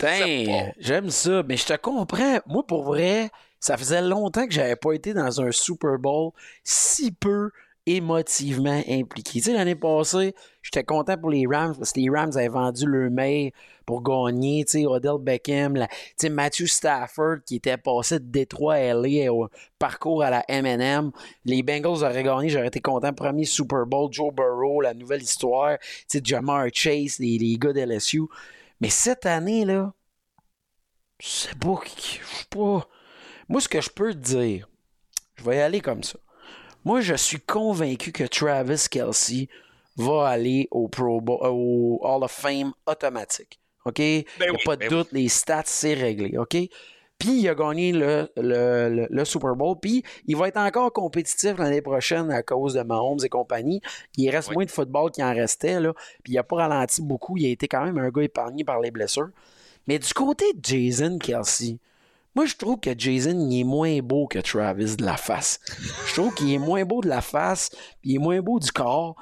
[0.78, 2.40] J'aime ça, mais je te comprends.
[2.46, 3.30] Moi, pour vrai,
[3.60, 6.32] ça faisait longtemps que j'avais pas été dans un Super Bowl
[6.64, 7.52] si peu
[7.86, 9.40] émotivement impliqué.
[9.40, 12.86] Tu sais, l'année passée, j'étais content pour les Rams parce que les Rams avaient vendu
[12.86, 13.52] le mail
[13.86, 14.64] pour gagner.
[14.66, 19.34] Tu sais, Odell Beckham, tu sais, Matthew Stafford qui était passé de Détroit à LA
[19.34, 21.12] au parcours à la M&M.
[21.46, 23.14] Les Bengals auraient gagné, j'aurais été content.
[23.14, 25.78] Premier Super Bowl, Joe Burrow, la nouvelle histoire.
[25.80, 28.24] Tu sais, Jamar Chase, les, les gars de LSU.
[28.80, 29.94] Mais cette année, là,
[31.20, 32.88] c'est pas...
[33.50, 34.70] Moi, ce que je peux te dire,
[35.36, 36.18] je vais y aller comme ça.
[36.86, 39.48] Moi, je suis convaincu que Travis Kelsey
[39.98, 43.60] va aller au, Pro euh, au Hall of Fame automatique.
[43.86, 43.98] OK?
[43.98, 46.38] Ben il n'y a pas de ben doute, les stats, c'est réglé.
[46.38, 46.58] OK?
[47.20, 49.78] Puis il a gagné le, le, Super Bowl.
[49.82, 53.82] Puis il va être encore compétitif l'année prochaine à cause de Mahomes et compagnie.
[54.18, 55.80] Il reste moins de football qu'il en restait.
[55.80, 55.94] Là.
[56.24, 57.38] Puis il n'a pas ralenti beaucoup.
[57.38, 59.30] Il a été quand même un gars épargné par les blessures.
[59.88, 61.78] Mais du côté de Jason Kelsey,
[62.36, 65.60] moi, je trouve que Jason, il est moins beau que Travis de la face.
[66.08, 67.70] Je trouve qu'il est moins beau de la face,
[68.02, 69.16] puis il est moins beau du corps.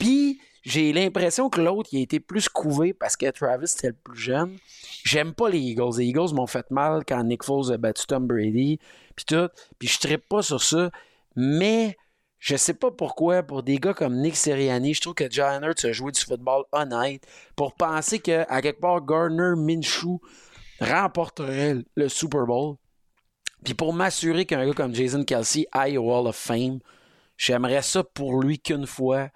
[0.00, 3.92] Puis, j'ai l'impression que l'autre, il a été plus couvé parce que Travis était le
[3.92, 4.56] plus jeune.
[5.04, 5.98] J'aime pas les Eagles.
[5.98, 8.80] Les Eagles m'ont fait mal quand Nick Foles a battu Tom Brady,
[9.14, 9.48] puis tout.
[9.78, 10.90] Puis je trippe pas sur ça.
[11.36, 11.96] Mais
[12.40, 15.84] je sais pas pourquoi, pour des gars comme Nick Seriani, je trouve que John Hurt
[15.84, 20.20] a joué du football honnête pour penser qu'à quelque part, Gardner Minshew
[20.80, 22.76] remporterait le Super Bowl.
[23.64, 26.78] Puis pour m'assurer qu'un gars comme Jason Kelsey aille au Hall of Fame,
[27.36, 29.30] j'aimerais ça pour lui qu'une fois,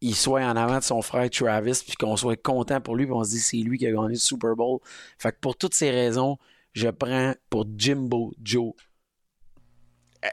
[0.00, 3.14] il soit en avant de son frère Travis, puis qu'on soit content pour lui, puis
[3.14, 4.80] on se dit c'est lui qui a gagné le Super Bowl.
[5.18, 6.38] Fait que pour toutes ces raisons,
[6.72, 8.72] je prends pour Jimbo Joe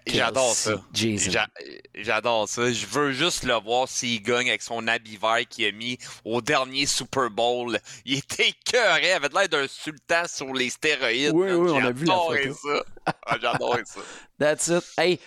[0.08, 0.82] j'adore ça.
[1.96, 2.72] J'adore ça.
[2.72, 6.42] Je veux juste le voir s'il gagne avec son habit vert qu'il a mis au
[6.42, 7.80] dernier Super Bowl.
[8.06, 11.32] Il était écœuré, il avait l'air d'un sultan sur les stéroïdes.
[11.34, 12.54] Oui, oui, on a vu la photo.
[12.54, 12.84] ça.
[13.26, 14.02] Ah, j'adore ça.
[14.40, 14.84] That's it.
[14.98, 15.20] Hey,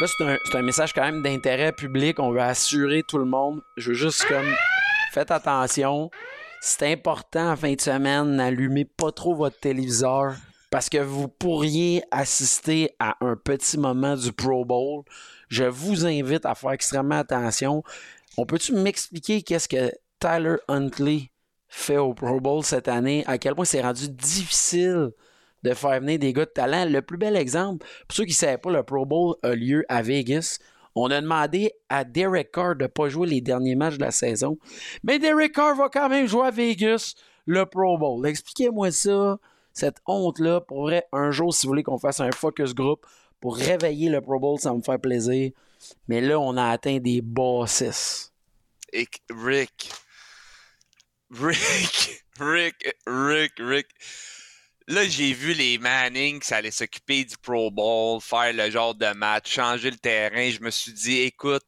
[0.00, 2.18] là, c'est un, un, message quand même d'intérêt public.
[2.18, 3.60] On veut assurer tout le monde.
[3.76, 4.54] Je veux juste comme...
[5.12, 6.10] Faites attention.
[6.60, 10.34] C'est important en fin de semaine, n'allumez pas trop votre téléviseur
[10.70, 15.02] parce que vous pourriez assister à un petit moment du Pro Bowl.
[15.48, 17.82] Je vous invite à faire extrêmement attention.
[18.36, 21.30] On peut-tu m'expliquer qu'est-ce que Tyler Huntley
[21.68, 23.24] fait au Pro Bowl cette année?
[23.26, 25.10] À quel point c'est rendu difficile
[25.62, 26.86] de faire venir des gars de talent?
[26.88, 29.84] Le plus bel exemple, pour ceux qui ne savaient pas, le Pro Bowl a lieu
[29.88, 30.58] à Vegas.
[30.94, 34.10] On a demandé à Derek Carr de ne pas jouer les derniers matchs de la
[34.12, 34.56] saison.
[35.02, 37.14] Mais Derek Carr va quand même jouer à Vegas
[37.46, 38.24] le Pro Bowl.
[38.26, 39.38] Expliquez-moi ça
[39.80, 40.60] cette honte-là.
[40.60, 43.04] Pour vrai, un jour, si vous voulez qu'on fasse un focus group
[43.40, 45.50] pour réveiller le Pro Bowl, ça me fait plaisir.
[46.08, 48.32] Mais là, on a atteint des bosses.
[48.92, 49.90] Et Rick.
[51.30, 52.24] Rick.
[52.38, 52.94] Rick.
[53.06, 53.52] Rick.
[53.58, 53.86] Rick.
[54.88, 59.12] Là, j'ai vu les Manning, ça allait s'occuper du Pro Bowl, faire le genre de
[59.14, 60.50] match, changer le terrain.
[60.50, 61.64] Je me suis dit, écoute,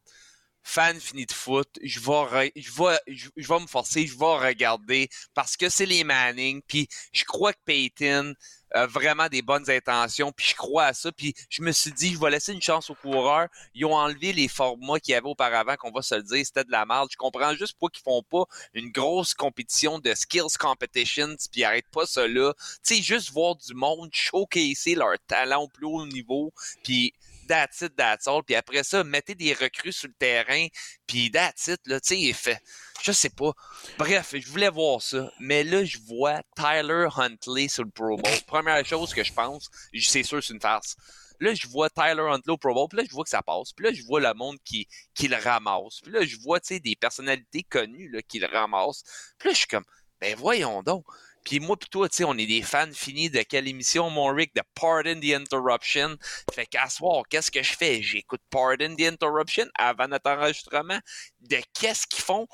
[0.63, 5.09] fan fini de foot, je vais, je vais, je, vais me forcer, je vais regarder
[5.35, 6.63] parce que c'est les Manning.
[6.67, 8.35] Puis je crois que Peyton
[8.75, 11.13] a vraiment des bonnes intentions, puis je crois à ça.
[11.13, 13.49] Puis je me suis dit, je vais laisser une chance aux coureurs.
[13.75, 16.65] Ils ont enlevé les formats qu'il y avait auparavant, qu'on va se le dire, c'était
[16.65, 17.09] de la merde.
[17.11, 18.45] Je comprends juste pourquoi qu'ils font pas
[18.75, 22.55] une grosse compétition de skills competitions, puis arrêtent pas là.
[22.85, 26.53] Tu sais, juste voir du monde showcaser leur talent au plus haut niveau,
[26.83, 27.13] puis
[27.53, 28.43] that's it, that's all.
[28.43, 30.67] Puis après ça, mettez des recrues sur le terrain,
[31.07, 32.59] puis that's it, là, tu sais, fait.
[33.03, 33.53] Je sais pas.
[33.99, 35.31] Bref, je voulais voir ça.
[35.39, 38.33] Mais là, je vois Tyler Huntley sur le Pro Bowl.
[38.47, 39.69] Première chose que je pense,
[40.01, 40.97] c'est sûr, c'est une farce.
[41.41, 43.73] Là, je vois Tyler Huntley au Pro Bowl, puis là, je vois que ça passe.
[43.73, 46.01] Puis là, je vois le monde qui, qui le ramasse.
[46.03, 49.03] Puis là, je vois, tu sais, des personnalités connues là, qui le ramassent.
[49.39, 49.85] Puis là, je suis comme,
[50.21, 51.05] ben voyons donc.
[51.45, 54.29] Puis moi pis toi, tu sais, on est des fans finis de quelle émission, mon
[54.29, 56.17] Rick, de Pardon the Interruption.
[56.53, 58.03] Fait qu'à soir, qu'est-ce que je fais?
[58.03, 61.01] J'écoute Pardon the Interruption avant notre enregistrement.
[61.41, 62.47] De qu'est-ce qu'ils font?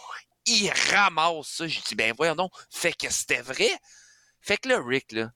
[0.47, 1.67] Ils ramassent ça.
[1.69, 2.53] J'ai dit, ben voyons donc.
[2.71, 3.71] Fait que c'était vrai.
[4.41, 5.31] Fait que là, Rick, là,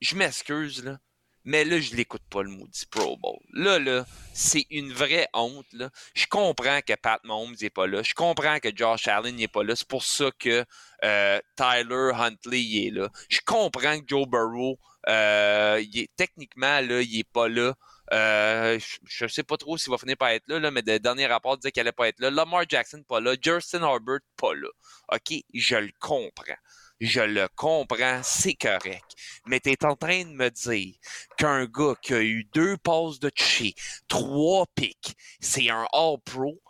[0.00, 0.98] je m'excuse, là.
[1.44, 3.38] Mais là, je l'écoute pas le maudit Pro Bowl.
[3.52, 5.66] Là, là, c'est une vraie honte.
[5.72, 5.90] Là.
[6.14, 8.02] Je comprends que Pat Mahomes n'est pas là.
[8.02, 9.74] Je comprends que Josh Allen n'est pas là.
[9.74, 10.64] C'est pour ça que
[11.04, 13.08] euh, Tyler Huntley est là.
[13.28, 14.78] Je comprends que Joe Burrow,
[15.08, 17.74] euh, il est, techniquement, là, il n'est pas là.
[18.12, 20.98] Euh, je ne sais pas trop s'il va finir par être là, là mais le
[20.98, 22.30] dernier rapport disait qu'il allait pas être là.
[22.30, 23.34] Lamar Jackson pas là.
[23.40, 24.68] Justin Herbert pas là.
[25.12, 26.56] OK, je le comprends.
[27.00, 29.14] Je le comprends, c'est correct.
[29.46, 30.94] Mais tu es en train de me dire
[31.36, 33.74] qu'un gars qui a eu deux passes de toucher,
[34.08, 36.60] trois pics, c'est un All-Pro,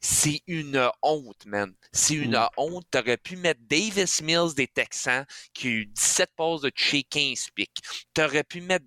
[0.00, 1.74] c'est une honte, man.
[1.92, 2.48] C'est une mm.
[2.56, 2.86] honte.
[2.90, 7.50] T'aurais pu mettre Davis Mills des Texans qui a eu 17 passes de toucher, 15
[7.54, 7.82] pics.
[8.14, 8.86] T'aurais pu mettre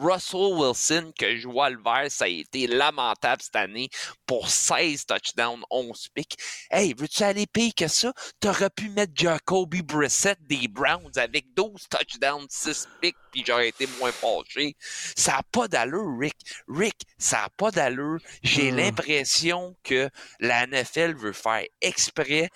[0.00, 3.88] Russell Wilson, que je vois le vert, ça a été lamentable cette année
[4.26, 6.36] pour 16 touchdowns, 11 picks.
[6.70, 8.12] Hey, veux-tu aller pire que ça?
[8.40, 13.86] T'aurais pu mettre Jacoby Brissett des Browns avec 12 touchdowns, 6 picks, puis j'aurais été
[13.98, 14.76] moins fâché.
[15.16, 16.36] Ça n'a pas d'allure, Rick.
[16.68, 18.18] Rick, ça n'a pas d'allure.
[18.42, 18.76] J'ai hmm.
[18.76, 20.08] l'impression que
[20.40, 22.50] la NFL veut faire exprès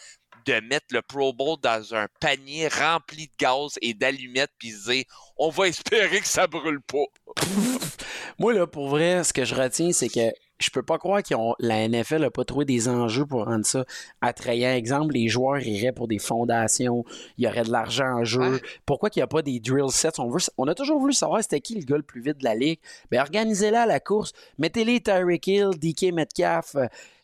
[0.47, 5.05] de mettre le Pro Bowl dans un panier rempli de gaz et d'allumettes puis dire
[5.36, 7.07] on va espérer que ça brûle pas.
[8.38, 11.34] Moi là pour vrai ce que je retiens c'est que je peux pas croire que
[11.59, 13.84] la NFL n'a pas trouvé des enjeux pour rendre ça
[14.20, 14.72] attrayant.
[14.72, 17.05] Exemple, les joueurs iraient pour des fondations,
[17.38, 18.61] il y aurait de l'argent en jeu.
[18.84, 20.20] Pourquoi qu'il n'y a pas des drill sets?
[20.20, 22.45] On, veut, on a toujours voulu savoir c'était qui le gars le plus vite de
[22.45, 22.78] la ligue.
[23.11, 24.32] Ben, organisez-la à la course.
[24.59, 26.76] Mettez-les Tyreek Hill, DK Metcalf,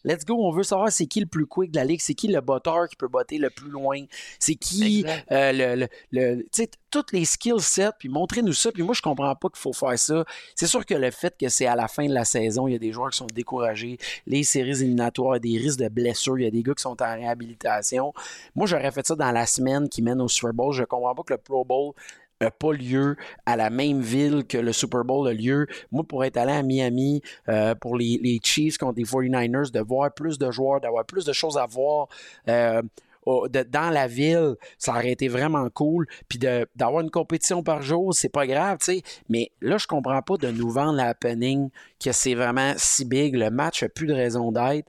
[0.05, 2.29] let's go, on veut savoir c'est qui le plus quick de la ligue, c'est qui
[2.29, 4.05] le botteur qui peut botter le plus loin,
[4.39, 8.73] c'est qui euh, le, le, tu sais, toutes les skill sets, puis montrez-nous ça.
[8.73, 10.25] Puis moi, je comprends pas qu'il faut faire ça.
[10.55, 12.75] C'est sûr que le fait que c'est à la fin de la saison, il y
[12.75, 16.47] a des joueurs qui sont découragés, les séries éliminatoires, des risques de blessures, il y
[16.47, 18.13] a des gars qui sont en réhabilitation.
[18.55, 20.73] Moi, j'aurais fait ça dans la semaine qui mène au Super Bowl.
[20.73, 21.93] Je comprends pas que le Pro Bowl
[22.41, 23.17] n'a pas lieu
[23.47, 25.67] à la même ville que le Super Bowl a lieu.
[25.93, 29.81] Moi, pour être allé à Miami euh, pour les, les, Chiefs contre les 49ers, de
[29.81, 32.09] voir plus de joueurs, d'avoir plus de choses à voir.
[32.49, 32.83] Euh,
[33.27, 36.07] dans la ville, ça aurait été vraiment cool.
[36.29, 39.03] Puis d'avoir une compétition par jour, c'est pas grave, tu sais.
[39.29, 41.71] Mais là, je comprends pas de nous vendre l'happening
[42.03, 43.35] que c'est vraiment si big.
[43.35, 44.89] Le match a plus de raison d'être.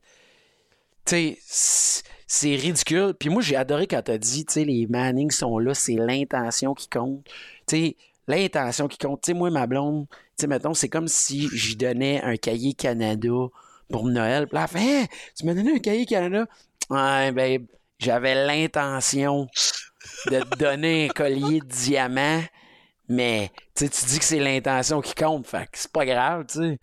[1.05, 3.13] Tu sais, c'est ridicule.
[3.17, 6.73] Puis moi, j'ai adoré quand t'as dit, tu sais, les Manning sont là, c'est l'intention
[6.73, 7.25] qui compte.
[7.65, 7.95] Tu sais,
[8.27, 9.21] l'intention qui compte.
[9.21, 12.73] Tu sais, moi, ma blonde, tu sais, mettons, c'est comme si j'y donnais un cahier
[12.73, 13.29] Canada
[13.89, 14.47] pour Noël.
[14.47, 16.45] Puis là, elle fait, tu m'as donné un cahier Canada?
[16.89, 17.65] Ouais, ben,
[17.97, 19.47] j'avais l'intention
[20.27, 22.43] de te donner un collier de diamant,
[23.07, 25.47] mais tu dis que c'est l'intention qui compte.
[25.47, 26.77] Fait que c'est pas grave, tu sais.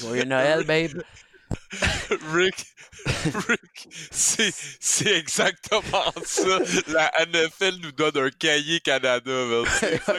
[0.00, 1.02] Joyeux Noël, babe.
[2.32, 2.66] Rick,
[3.48, 6.58] Rick, c'est exactement ça.
[6.88, 9.30] La NFL nous donne un cahier Canada,
[9.78, 10.14] C'est ça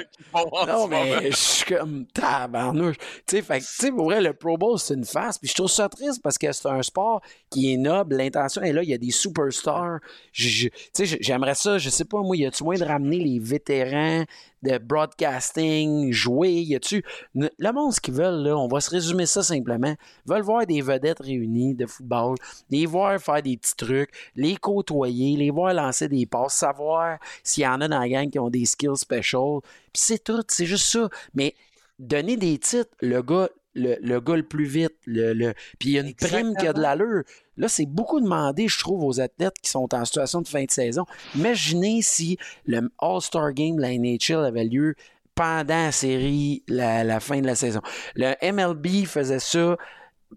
[0.67, 2.97] Non, mais je suis comme tabarnouche.
[3.27, 5.37] Tu sais, fait tu sais, pour vrai, le Pro Bowl, c'est une face.
[5.37, 8.17] Puis je trouve ça triste parce que c'est un sport qui est noble.
[8.17, 8.83] L'intention est là.
[8.83, 9.99] Il y a des superstars.
[10.33, 14.25] Tu sais, j'aimerais ça, je sais pas, moi, y a-tu moins de ramener les vétérans
[14.65, 17.03] de broadcasting, jouer, y a-tu...
[17.33, 19.95] Le monde, ce qu'ils veulent, là, on va se résumer ça simplement,
[20.25, 22.35] veulent voir des vedettes réunies de football,
[22.69, 27.63] les voir faire des petits trucs, les côtoyer, les voir lancer des passes, savoir s'il
[27.63, 29.59] y en a dans la gang qui ont des skills special,
[29.93, 31.09] puis c'est tout, c'est juste ça.
[31.33, 31.55] Mais
[31.99, 35.53] donner des titres, le gars, le, le gars le plus vite, le, le...
[35.79, 37.23] puis il y a une prime qui a de l'allure.
[37.57, 40.71] Là, c'est beaucoup demandé, je trouve, aux athlètes qui sont en situation de fin de
[40.71, 41.05] saison.
[41.35, 44.95] Imaginez si le All-Star Game de la NHL avait lieu
[45.35, 47.81] pendant la série, la, la fin de la saison.
[48.15, 49.77] Le MLB faisait ça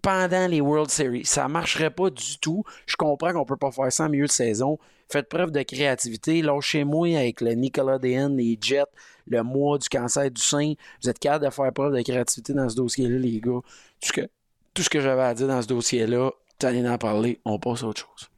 [0.01, 1.25] pendant les World Series.
[1.25, 2.63] Ça marcherait pas du tout.
[2.85, 4.77] Je comprends qu'on peut pas faire ça en milieu de saison.
[5.11, 6.41] Faites preuve de créativité.
[6.41, 8.83] Lâchez-moi avec le Nickelodeon, les Jets,
[9.27, 10.73] le mois du cancer du sein.
[11.01, 13.61] Vous êtes capable de faire preuve de créativité dans ce dossier-là, les gars.
[14.01, 14.29] Tout ce que,
[14.73, 17.39] tout ce que j'avais à dire dans ce dossier-là, t'allais en parler.
[17.45, 18.29] On passe à autre chose.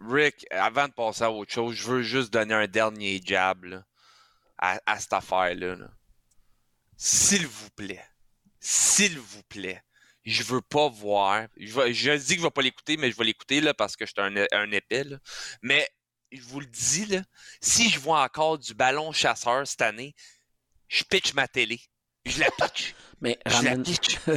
[0.00, 3.84] Rick, avant de passer à autre chose, je veux juste donner un dernier jab
[4.58, 5.76] à, cette affaire-là.
[6.96, 8.04] S'il vous plaît,
[8.60, 9.82] s'il vous plaît,
[10.28, 11.46] je veux pas voir.
[11.56, 14.04] Je, je dis que je vais pas l'écouter, mais je vais l'écouter là, parce que
[14.06, 15.04] je suis un, un épais.
[15.62, 15.88] Mais
[16.32, 17.22] je vous le dis, là,
[17.60, 20.14] si je vois encore du ballon chasseur cette année,
[20.88, 21.80] je pitch ma télé.
[22.26, 22.94] Je la pitch.
[23.20, 24.18] Mais je la pitch.
[24.24, 24.32] tu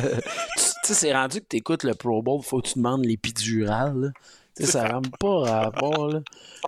[0.84, 4.14] sais, c'est rendu que tu écoutes le Pro Bowl, faut que tu demandes l'épidurale.
[4.56, 6.08] Tu sais, ça rentre pas rapport.
[6.08, 6.22] Là.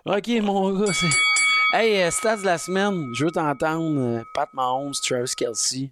[0.04, 1.08] Ok, mon gars, c'est.
[1.72, 3.98] Hey, euh, stats de la semaine, je veux t'entendre.
[3.98, 5.90] Euh, Pat Mahomes, Travis Kelsey.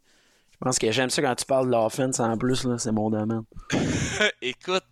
[0.62, 3.42] Pense que j'aime ça quand tu parles de l'offense en plus, là, c'est mon domaine.
[4.42, 4.84] Écoute,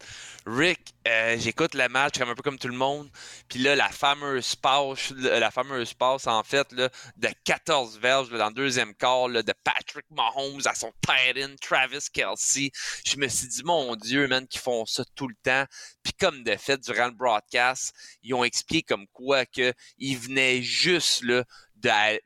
[0.47, 3.09] Rick, euh, j'écoute le match comme un peu comme tout le monde.
[3.49, 8.49] Puis là, la fameuse passe, la fameuse passe en fait là, de 14 verges dans
[8.49, 12.73] le deuxième quart de Patrick Mahomes à son tight Travis Kelsey.
[13.07, 15.65] Je me suis dit, mon Dieu, man, qu'ils font ça tout le temps.
[16.03, 19.75] Puis comme de fait, durant le broadcast, ils ont expliqué comme quoi qu'ils
[20.19, 21.45] venaient juste là,
[21.77, 22.21] de,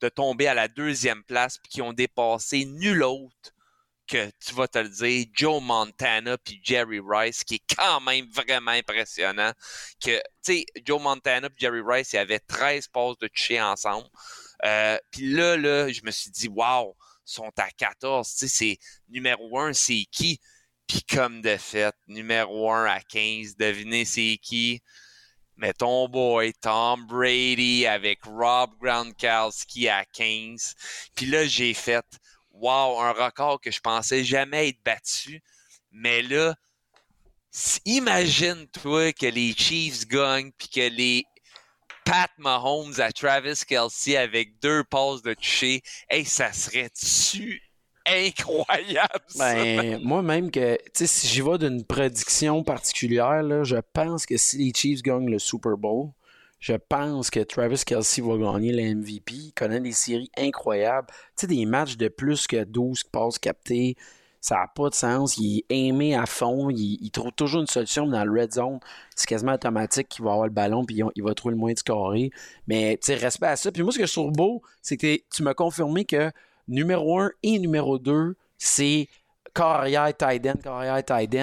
[0.00, 3.52] de tomber à la deuxième place puis qu'ils ont dépassé nul autre
[4.08, 8.26] que tu vas te le dire, Joe Montana puis Jerry Rice, qui est quand même
[8.30, 9.52] vraiment impressionnant.
[10.02, 14.08] Que, tu sais, Joe Montana puis Jerry Rice, ils avaient 13 passes de toucher ensemble.
[14.64, 18.28] Euh, puis là, là, je me suis dit, wow, sont à 14.
[18.28, 18.78] Tu sais, c'est
[19.08, 20.40] numéro 1, c'est qui?
[20.86, 24.82] Puis comme de fait, numéro 1 à 15, devinez c'est qui?
[25.58, 30.74] Mais ton boy Tom Brady avec Rob Gronkowski à 15.
[31.14, 32.06] Puis là, j'ai fait
[32.52, 35.42] wow, un record que je pensais jamais être battu.
[35.90, 36.54] Mais là,
[37.84, 41.24] imagine-toi que les Chiefs gagnent puis que les
[42.04, 47.67] Pat Mahomes à Travis Kelsey avec deux passes de toucher, hey, ça serait-tu
[48.10, 49.20] incroyable?
[49.38, 54.72] Ben, moi-même que, si j'y vais d'une prédiction particulière, là, je pense que si les
[54.74, 56.10] Chiefs gagnent le Super Bowl,
[56.60, 59.32] je pense que Travis Kelsey va gagner le MVP.
[59.32, 61.06] Il connaît des séries incroyables.
[61.08, 63.96] Tu sais, des matchs de plus que 12 passes captées.
[64.40, 65.36] Ça n'a pas de sens.
[65.38, 66.68] Il est aimé à fond.
[66.70, 68.80] Il, trouve toujours une solution dans le red zone.
[69.14, 71.78] C'est quasiment automatique qu'il va avoir le ballon puis il va trouver le moyen de
[71.78, 72.30] scorer.
[72.66, 73.70] Mais tu respect à ça.
[73.70, 76.30] Puis moi, ce que je trouve beau, c'est que tu m'as confirmé que
[76.68, 79.08] numéro 1 et numéro 2, c'est
[79.54, 81.36] carrière tight end, carrière tight.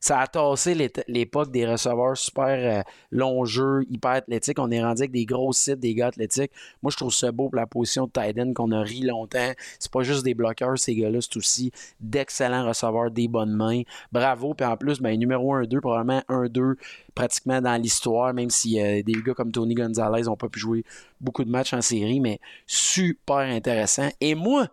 [0.00, 0.74] Ça a tassé
[1.08, 4.58] l'époque des receveurs super euh, longs jeux, hyper athlétiques.
[4.58, 6.50] On est rendu avec des gros sites, des gars athlétiques.
[6.82, 9.52] Moi, je trouve ça beau pour la position de tight qu'on a ri longtemps.
[9.78, 13.80] C'est pas juste des bloqueurs, ces gars-là, c'est aussi d'excellents receveurs, des bonnes mains.
[14.12, 14.52] Bravo.
[14.52, 16.74] Puis en plus, ben, numéro 1-2, probablement 1-2
[17.14, 20.84] pratiquement dans l'histoire, même si euh, des gars comme Tony Gonzalez n'ont pas pu jouer
[21.20, 24.08] beaucoup de matchs en série, mais super intéressant.
[24.20, 24.68] Et moi,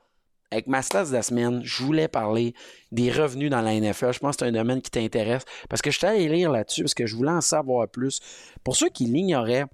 [0.52, 2.54] avec ma stats de la semaine, je voulais parler
[2.92, 4.12] des revenus dans la NFL.
[4.14, 6.94] Je pense que c'est un domaine qui t'intéresse parce que je allé lire là-dessus parce
[6.94, 8.20] que je voulais en savoir plus.
[8.64, 9.66] Pour ceux qui l'ignoraient,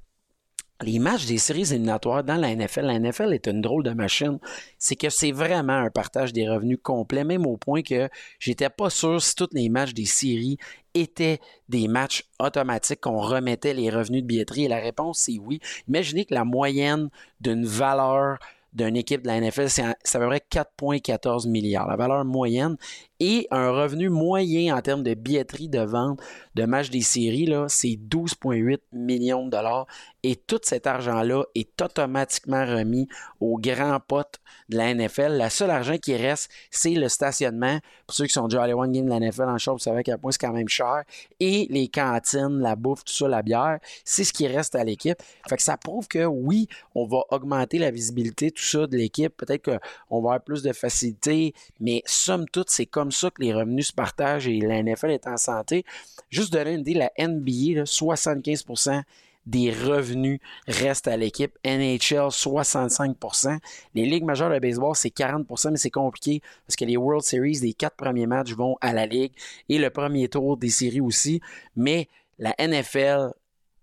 [0.82, 4.38] les matchs des séries éliminatoires dans la NFL, la NFL est une drôle de machine.
[4.78, 8.09] C'est que c'est vraiment un partage des revenus complet, même au point que
[8.39, 10.57] j'étais pas sûr si tous les matchs des séries
[10.93, 14.65] étaient des matchs automatiques qu'on remettait les revenus de billetterie.
[14.65, 15.59] Et la réponse, c'est oui.
[15.88, 17.09] Imaginez que la moyenne
[17.41, 18.38] d'une valeur
[18.78, 22.78] d'une équipe de la NFL, c'est à peu près 4,14 milliards, la valeur moyenne.
[23.20, 26.20] Et un revenu moyen en termes de billetterie de vente
[26.55, 29.88] de matchs des séries, c'est 12,8 millions de dollars.
[30.24, 33.07] Et tout cet argent-là est automatiquement remis
[33.39, 34.39] aux grands potes
[34.70, 35.39] de la NFL.
[35.41, 37.80] Le seul argent qui reste, c'est le stationnement.
[38.05, 40.03] Pour ceux qui sont déjà allés une game de la NFL en short, vous savez
[40.11, 41.03] à point c'est quand même cher.
[41.39, 45.18] Et les cantines, la bouffe, tout ça, la bière, c'est ce qui reste à l'équipe.
[45.47, 49.36] Fait que ça prouve que oui, on va augmenter la visibilité, tout ça de l'équipe.
[49.38, 53.53] Peut-être qu'on va avoir plus de facilité, mais somme toute, c'est comme ça que les
[53.53, 55.85] revenus se partagent et la NFL est en santé.
[56.29, 59.03] Juste donner une idée, la NBA, 75%
[59.47, 61.57] des revenus restent à l'équipe.
[61.65, 63.59] NHL, 65%
[63.95, 67.59] Les ligues majeures de baseball, c'est 40% mais c'est compliqué parce que les World Series,
[67.61, 69.31] les quatre premiers matchs vont à la ligue
[69.69, 71.41] et le premier tour des séries aussi.
[71.75, 73.31] Mais la NFL,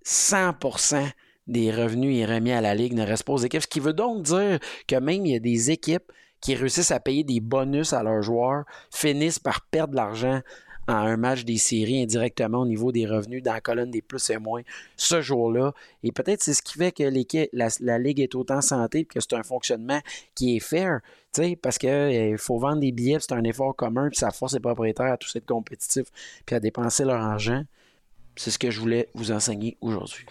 [0.05, 1.11] 100%
[1.47, 3.63] des revenus est remis à la ligue, ne reste pas aux équipes.
[3.63, 6.13] Ce qui veut donc dire que même il y a des équipes
[6.45, 10.43] qui réussissent à payer des bonus à leurs joueurs, finissent par perdre l'argent
[10.87, 14.29] en un match des séries indirectement au niveau des revenus dans la colonne des plus
[14.29, 14.61] et moins
[14.95, 15.73] ce jour-là.
[16.03, 17.05] Et peut-être c'est ce qui fait que
[17.55, 20.01] la, la, Ligue est autant santé que c'est un fonctionnement
[20.35, 21.01] qui est fair.
[21.63, 24.61] Parce qu'il euh, faut vendre des billets, c'est un effort commun, puis ça force les
[24.61, 26.09] propriétaires à tous être compétitifs
[26.45, 27.65] puis à dépenser leur argent.
[28.37, 30.27] C'est ce que je voulais vous enseigner aujourd'hui.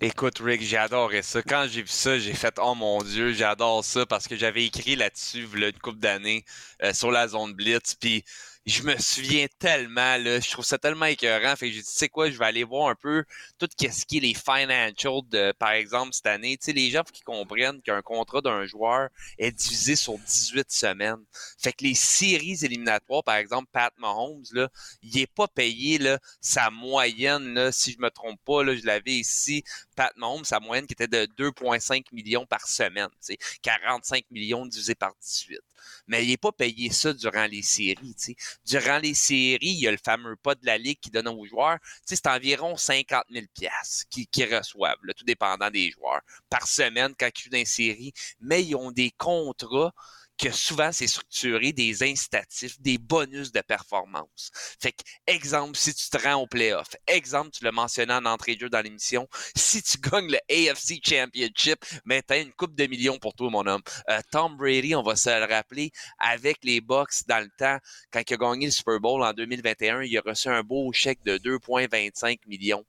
[0.00, 1.42] Écoute, Rick, j'ai adoré ça.
[1.42, 4.94] Quand j'ai vu ça, j'ai fait Oh mon Dieu, j'adore ça parce que j'avais écrit
[4.94, 6.44] là-dessus une couple d'années
[6.82, 7.94] euh, sur la zone Blitz.
[7.94, 8.22] Puis
[8.66, 11.54] je me souviens tellement, là, je trouve ça tellement écœurant.
[11.54, 13.24] Fait que j'ai dit, tu sais quoi, je vais aller voir un peu
[13.58, 16.56] tout ce qui est les financials de, par exemple, cette année.
[16.56, 19.08] Tu sais, les gens qui comprennent qu'un contrat d'un joueur
[19.38, 21.22] est divisé sur 18 semaines.
[21.58, 24.68] Fait que les séries éliminatoires, par exemple, Pat Mahomes, là,
[25.00, 28.84] il est pas payé, là, sa moyenne, là, si je me trompe pas, là, je
[28.84, 29.62] l'avais ici,
[29.94, 33.10] Pat Mahomes, sa moyenne qui était de 2,5 millions par semaine.
[33.20, 35.60] Tu sais, 45 millions divisé par 18
[36.06, 38.14] mais il n'est pas payé ça durant les séries.
[38.64, 41.44] Durant les séries, il y a le fameux pas de la Ligue qui donne aux
[41.46, 41.78] joueurs.
[42.04, 43.46] C'est environ 50 000
[44.10, 48.12] qu'ils qui reçoivent, tout dépendant des joueurs, par semaine quand ils jouent dans les séries.
[48.40, 49.92] Mais ils ont des contrats
[50.38, 54.50] que souvent c'est structuré des incitatifs, des bonus de performance.
[54.80, 58.54] Fait que, exemple, si tu te rends au playoff, exemple, tu l'as mentionné en entrée
[58.54, 62.86] de jeu dans l'émission, si tu gagnes le AFC Championship, mais t'as une coupe de
[62.86, 63.82] millions pour toi, mon homme.
[64.10, 67.78] Euh, Tom Brady, on va se le rappeler, avec les Bucks dans le temps,
[68.10, 71.22] quand il a gagné le Super Bowl en 2021, il a reçu un beau chèque
[71.24, 72.84] de 2,25 millions.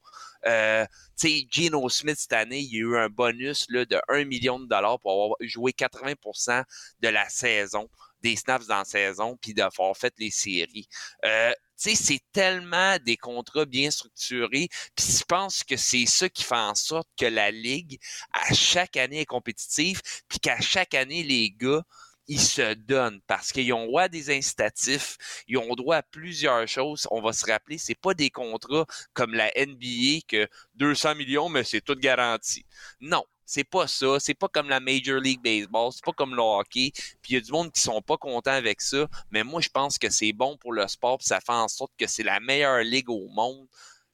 [0.47, 0.85] Euh,
[1.19, 4.25] tu sais, Geno Smith, cette année, il y a eu un bonus là, de 1
[4.25, 6.63] million de dollars pour avoir joué 80%
[7.01, 7.89] de la saison,
[8.21, 10.87] des snaps dans la saison, puis d'avoir fait les séries.
[11.25, 14.67] Euh, tu sais, c'est tellement des contrats bien structurés.
[14.95, 17.99] Puis je pense que c'est ça qui fait en sorte que la Ligue,
[18.33, 21.83] à chaque année, est compétitive, puis qu'à chaque année, les gars
[22.27, 25.17] ils se donnent parce qu'ils ont droit à des incitatifs,
[25.47, 27.07] ils ont droit à plusieurs choses.
[27.11, 31.63] On va se rappeler, c'est pas des contrats comme la NBA que 200 millions, mais
[31.63, 32.65] c'est tout garanti.
[32.99, 33.23] Non.
[33.49, 36.91] C'est pas ça, c'est pas comme la Major League Baseball, c'est pas comme le hockey,
[37.21, 39.69] puis il y a du monde qui sont pas contents avec ça, mais moi je
[39.69, 42.41] pense que c'est bon pour le sport, puis ça fait en sorte que c'est la
[42.41, 43.65] meilleure ligue au monde.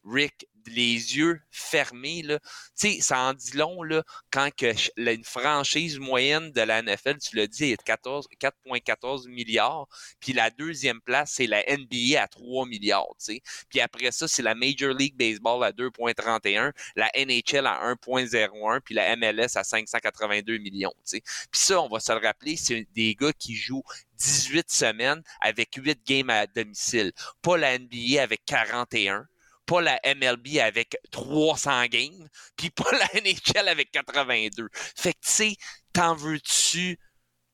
[0.05, 2.39] Rick, les yeux fermés, là.
[2.79, 7.17] Tu sais, ça en dit long, là, quand que une franchise moyenne de la NFL,
[7.17, 9.87] tu l'as dit, est de 4,14 milliards.
[10.19, 13.41] Puis la deuxième place, c'est la NBA à 3 milliards, tu sais.
[13.69, 18.95] Puis après ça, c'est la Major League Baseball à 2,31, la NHL à 1,01, puis
[18.95, 21.21] la MLS à 582 millions, tu sais.
[21.51, 23.83] Puis ça, on va se le rappeler, c'est des gars qui jouent
[24.17, 27.11] 18 semaines avec 8 games à domicile.
[27.41, 29.27] Pas la NBA avec 41
[29.65, 34.69] pas la MLB avec 300 games, puis pas la NHL avec 82.
[34.73, 35.55] Fait que, tu sais,
[35.93, 36.99] t'en veux-tu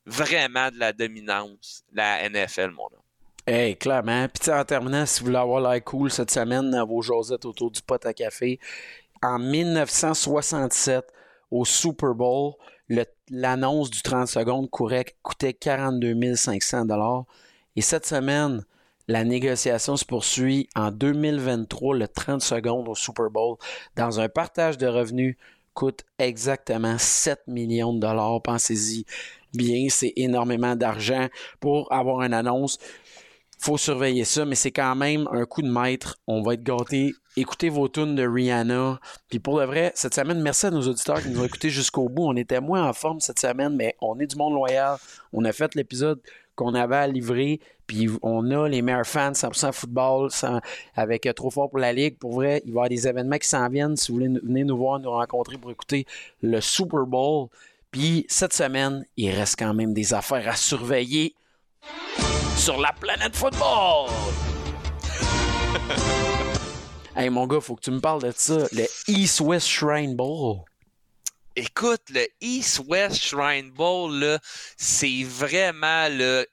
[0.05, 3.03] vraiment de la dominance, la NFL, mon homme?
[3.45, 4.27] Hey, clairement.
[4.27, 7.71] Puis en terminant, si vous voulez avoir l'air cool cette semaine dans vos josettes autour
[7.71, 8.59] du pot à café,
[9.23, 11.05] en 1967,
[11.51, 12.53] au Super Bowl,
[13.29, 17.25] l'annonce du 30 secondes coûtait 42 500
[17.75, 18.63] Et cette semaine,
[19.09, 23.57] la négociation se poursuit en 2023, le 30 secondes au Super Bowl,
[23.95, 25.35] dans un partage de revenus
[25.73, 28.39] coûte exactement 7 millions de dollars.
[28.43, 29.05] Pensez-y
[29.51, 31.27] bien, c'est énormément d'argent
[31.59, 32.77] pour avoir une annonce.
[33.57, 36.19] Faut surveiller ça, mais c'est quand même un coup de maître.
[36.27, 37.13] On va être gâtés.
[37.35, 38.99] Écoutez vos tunes de Rihanna.
[39.27, 42.09] Puis pour le vrai, cette semaine, merci à nos auditeurs qui nous ont écoutés jusqu'au
[42.09, 42.27] bout.
[42.27, 44.97] On était moins en forme cette semaine, mais on est du monde loyal.
[45.33, 46.21] On a fait l'épisode
[46.59, 47.61] qu'on avait à livrer.
[47.87, 50.29] Puis on a les meilleurs fans 100% football
[50.93, 52.17] avec euh, Trop fort pour la Ligue.
[52.17, 53.95] Pour vrai, il va y avoir des événements qui s'en viennent.
[53.95, 56.05] Si vous voulez venir nous voir, nous rencontrer pour écouter
[56.41, 57.47] le Super Bowl.
[57.91, 61.33] Puis cette semaine, il reste quand même des affaires à surveiller
[62.57, 64.09] sur la planète football.
[67.15, 68.67] hey mon gars, faut que tu me parles de ça.
[68.73, 70.65] Le East West Shrine Bowl.
[71.61, 74.39] Écoute, le East-West Shrine Bowl,
[74.77, 76.07] c'est vraiment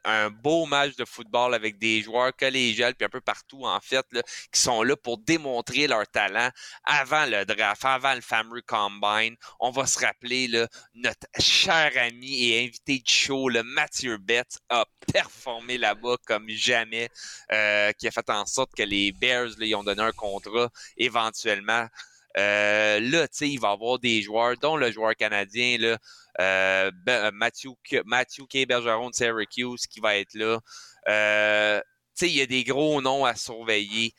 [0.05, 4.05] un beau match de football avec des joueurs collégiales puis un peu partout, en fait,
[4.51, 6.51] qui sont là pour démontrer leur talent
[6.83, 9.37] avant le draft, avant le fameux Combine.
[9.61, 14.59] On va se rappeler, là, notre cher ami et invité de show, le Mathieu Betts,
[14.71, 17.11] a performé là-bas comme jamais,
[17.53, 20.69] euh, qui a fait en sorte que les Bears, là, ils ont donné un contrat
[20.97, 21.87] éventuellement
[22.39, 25.99] euh, là, tu sais, il va y avoir des joueurs, dont le joueur canadien, là,
[26.41, 28.67] euh, euh Matthew K.
[28.67, 30.61] Bergeron de Syracuse qui va être là.
[32.15, 34.13] Tu sais, il y a des gros noms à surveiller.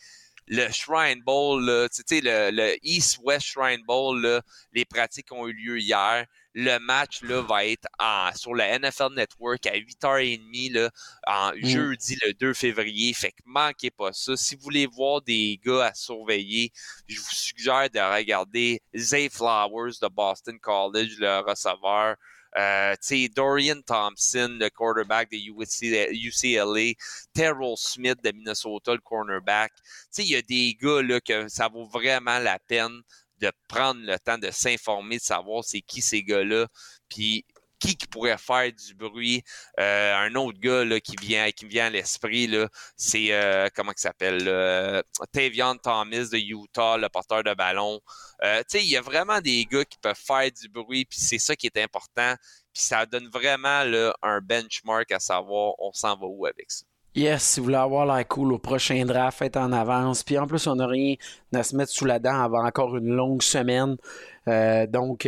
[0.47, 4.41] Le Shrine Bowl, tu sais, le, le East-West Shrine Bowl, là,
[4.73, 6.25] les pratiques ont eu lieu hier
[6.59, 7.87] le match là, va être
[8.35, 10.89] sur le NFL Network à 8h30 là,
[11.27, 11.65] en mm.
[11.65, 13.13] jeudi le 2 février.
[13.13, 14.35] Fait que manquez pas ça.
[14.35, 16.71] Si vous voulez voir des gars à surveiller,
[17.07, 22.15] je vous suggère de regarder Zay Flowers de Boston College, le receveur.
[22.57, 22.95] Euh,
[23.35, 26.93] Dorian Thompson, le quarterback de UCLA,
[27.33, 29.71] Terrell Smith de Minnesota, le cornerback.
[30.17, 33.01] Il y a des gars là, que ça vaut vraiment la peine
[33.39, 36.67] de prendre le temps de s'informer, de savoir c'est qui ces gars-là,
[37.07, 37.45] puis
[37.79, 39.43] qui, qui pourrait faire du bruit.
[39.79, 42.49] Euh, un autre gars là, qui vient qui vient à l'esprit,
[42.95, 45.03] c'est euh, comment il s'appelle?
[45.31, 47.99] Tavion Thomas de Utah, le porteur de ballon.
[48.43, 51.55] Euh, il y a vraiment des gars qui peuvent faire du bruit, puis c'est ça
[51.55, 52.35] qui est important.
[52.73, 53.83] Puis ça donne vraiment
[54.21, 56.85] un benchmark à savoir on s'en va où avec ça.
[57.15, 60.21] Yes, si vous voulez avoir la cool au prochain draft, faites en avance.
[60.21, 61.15] Puis en plus, on n'a rien
[61.51, 63.97] à se mettre sous la dent avant encore une longue semaine.
[64.45, 65.27] Donc,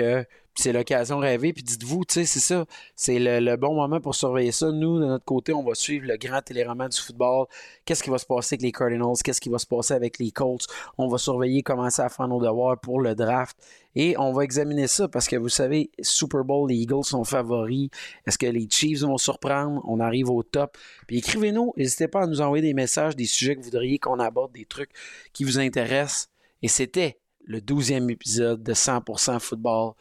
[0.60, 1.54] c'est l'occasion rêvée.
[1.54, 2.66] Puis dites-vous, tu sais, c'est ça.
[2.96, 4.72] C'est le, bon moment pour surveiller ça.
[4.72, 7.48] Nous, de notre côté, on va suivre le grand téléroman du football.
[7.86, 9.16] Qu'est-ce qui va se passer avec les Cardinals?
[9.24, 10.68] Qu'est-ce qui va se passer avec les Colts?
[10.98, 13.58] On va surveiller, commencer à faire nos devoirs pour le draft.
[13.96, 17.90] Et on va examiner ça parce que vous savez, Super Bowl, les Eagles sont favoris.
[18.28, 19.82] Est-ce que les Chiefs vont surprendre?
[19.88, 20.78] On arrive au top.
[21.08, 21.74] Puis écrivez-nous.
[21.78, 24.66] N'hésitez pas à nous envoyer des messages, des sujets que vous voudriez qu'on aborde, des
[24.66, 24.92] trucs
[25.34, 26.30] qui vous intéressent.
[26.62, 29.94] Et c'était le douzième épisode de 100% football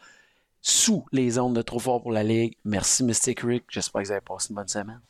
[0.61, 2.53] sous les ondes de Trop Fort pour la Ligue.
[2.65, 3.63] Merci Mystic Rick.
[3.69, 5.01] J'espère que vous avez passé une bonne semaine.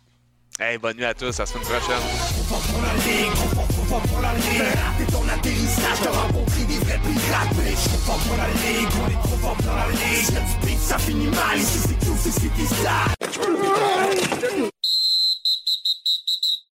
[0.60, 1.80] Hey, bonne nuit à tous, à la semaine prochaine.
[1.80, 4.62] Trop fort pour la ligue, trop fort, trop fort pour la ligue.
[4.62, 7.56] Raté ton atterrissage, t'as rencontré des vrais pirates.
[7.58, 10.26] Mais trop fort pour la ligue, on est trop fort pour la ligue.
[10.26, 11.58] Si tu ça finit mal.
[11.58, 12.50] Ici c'est tout, c'est ce qui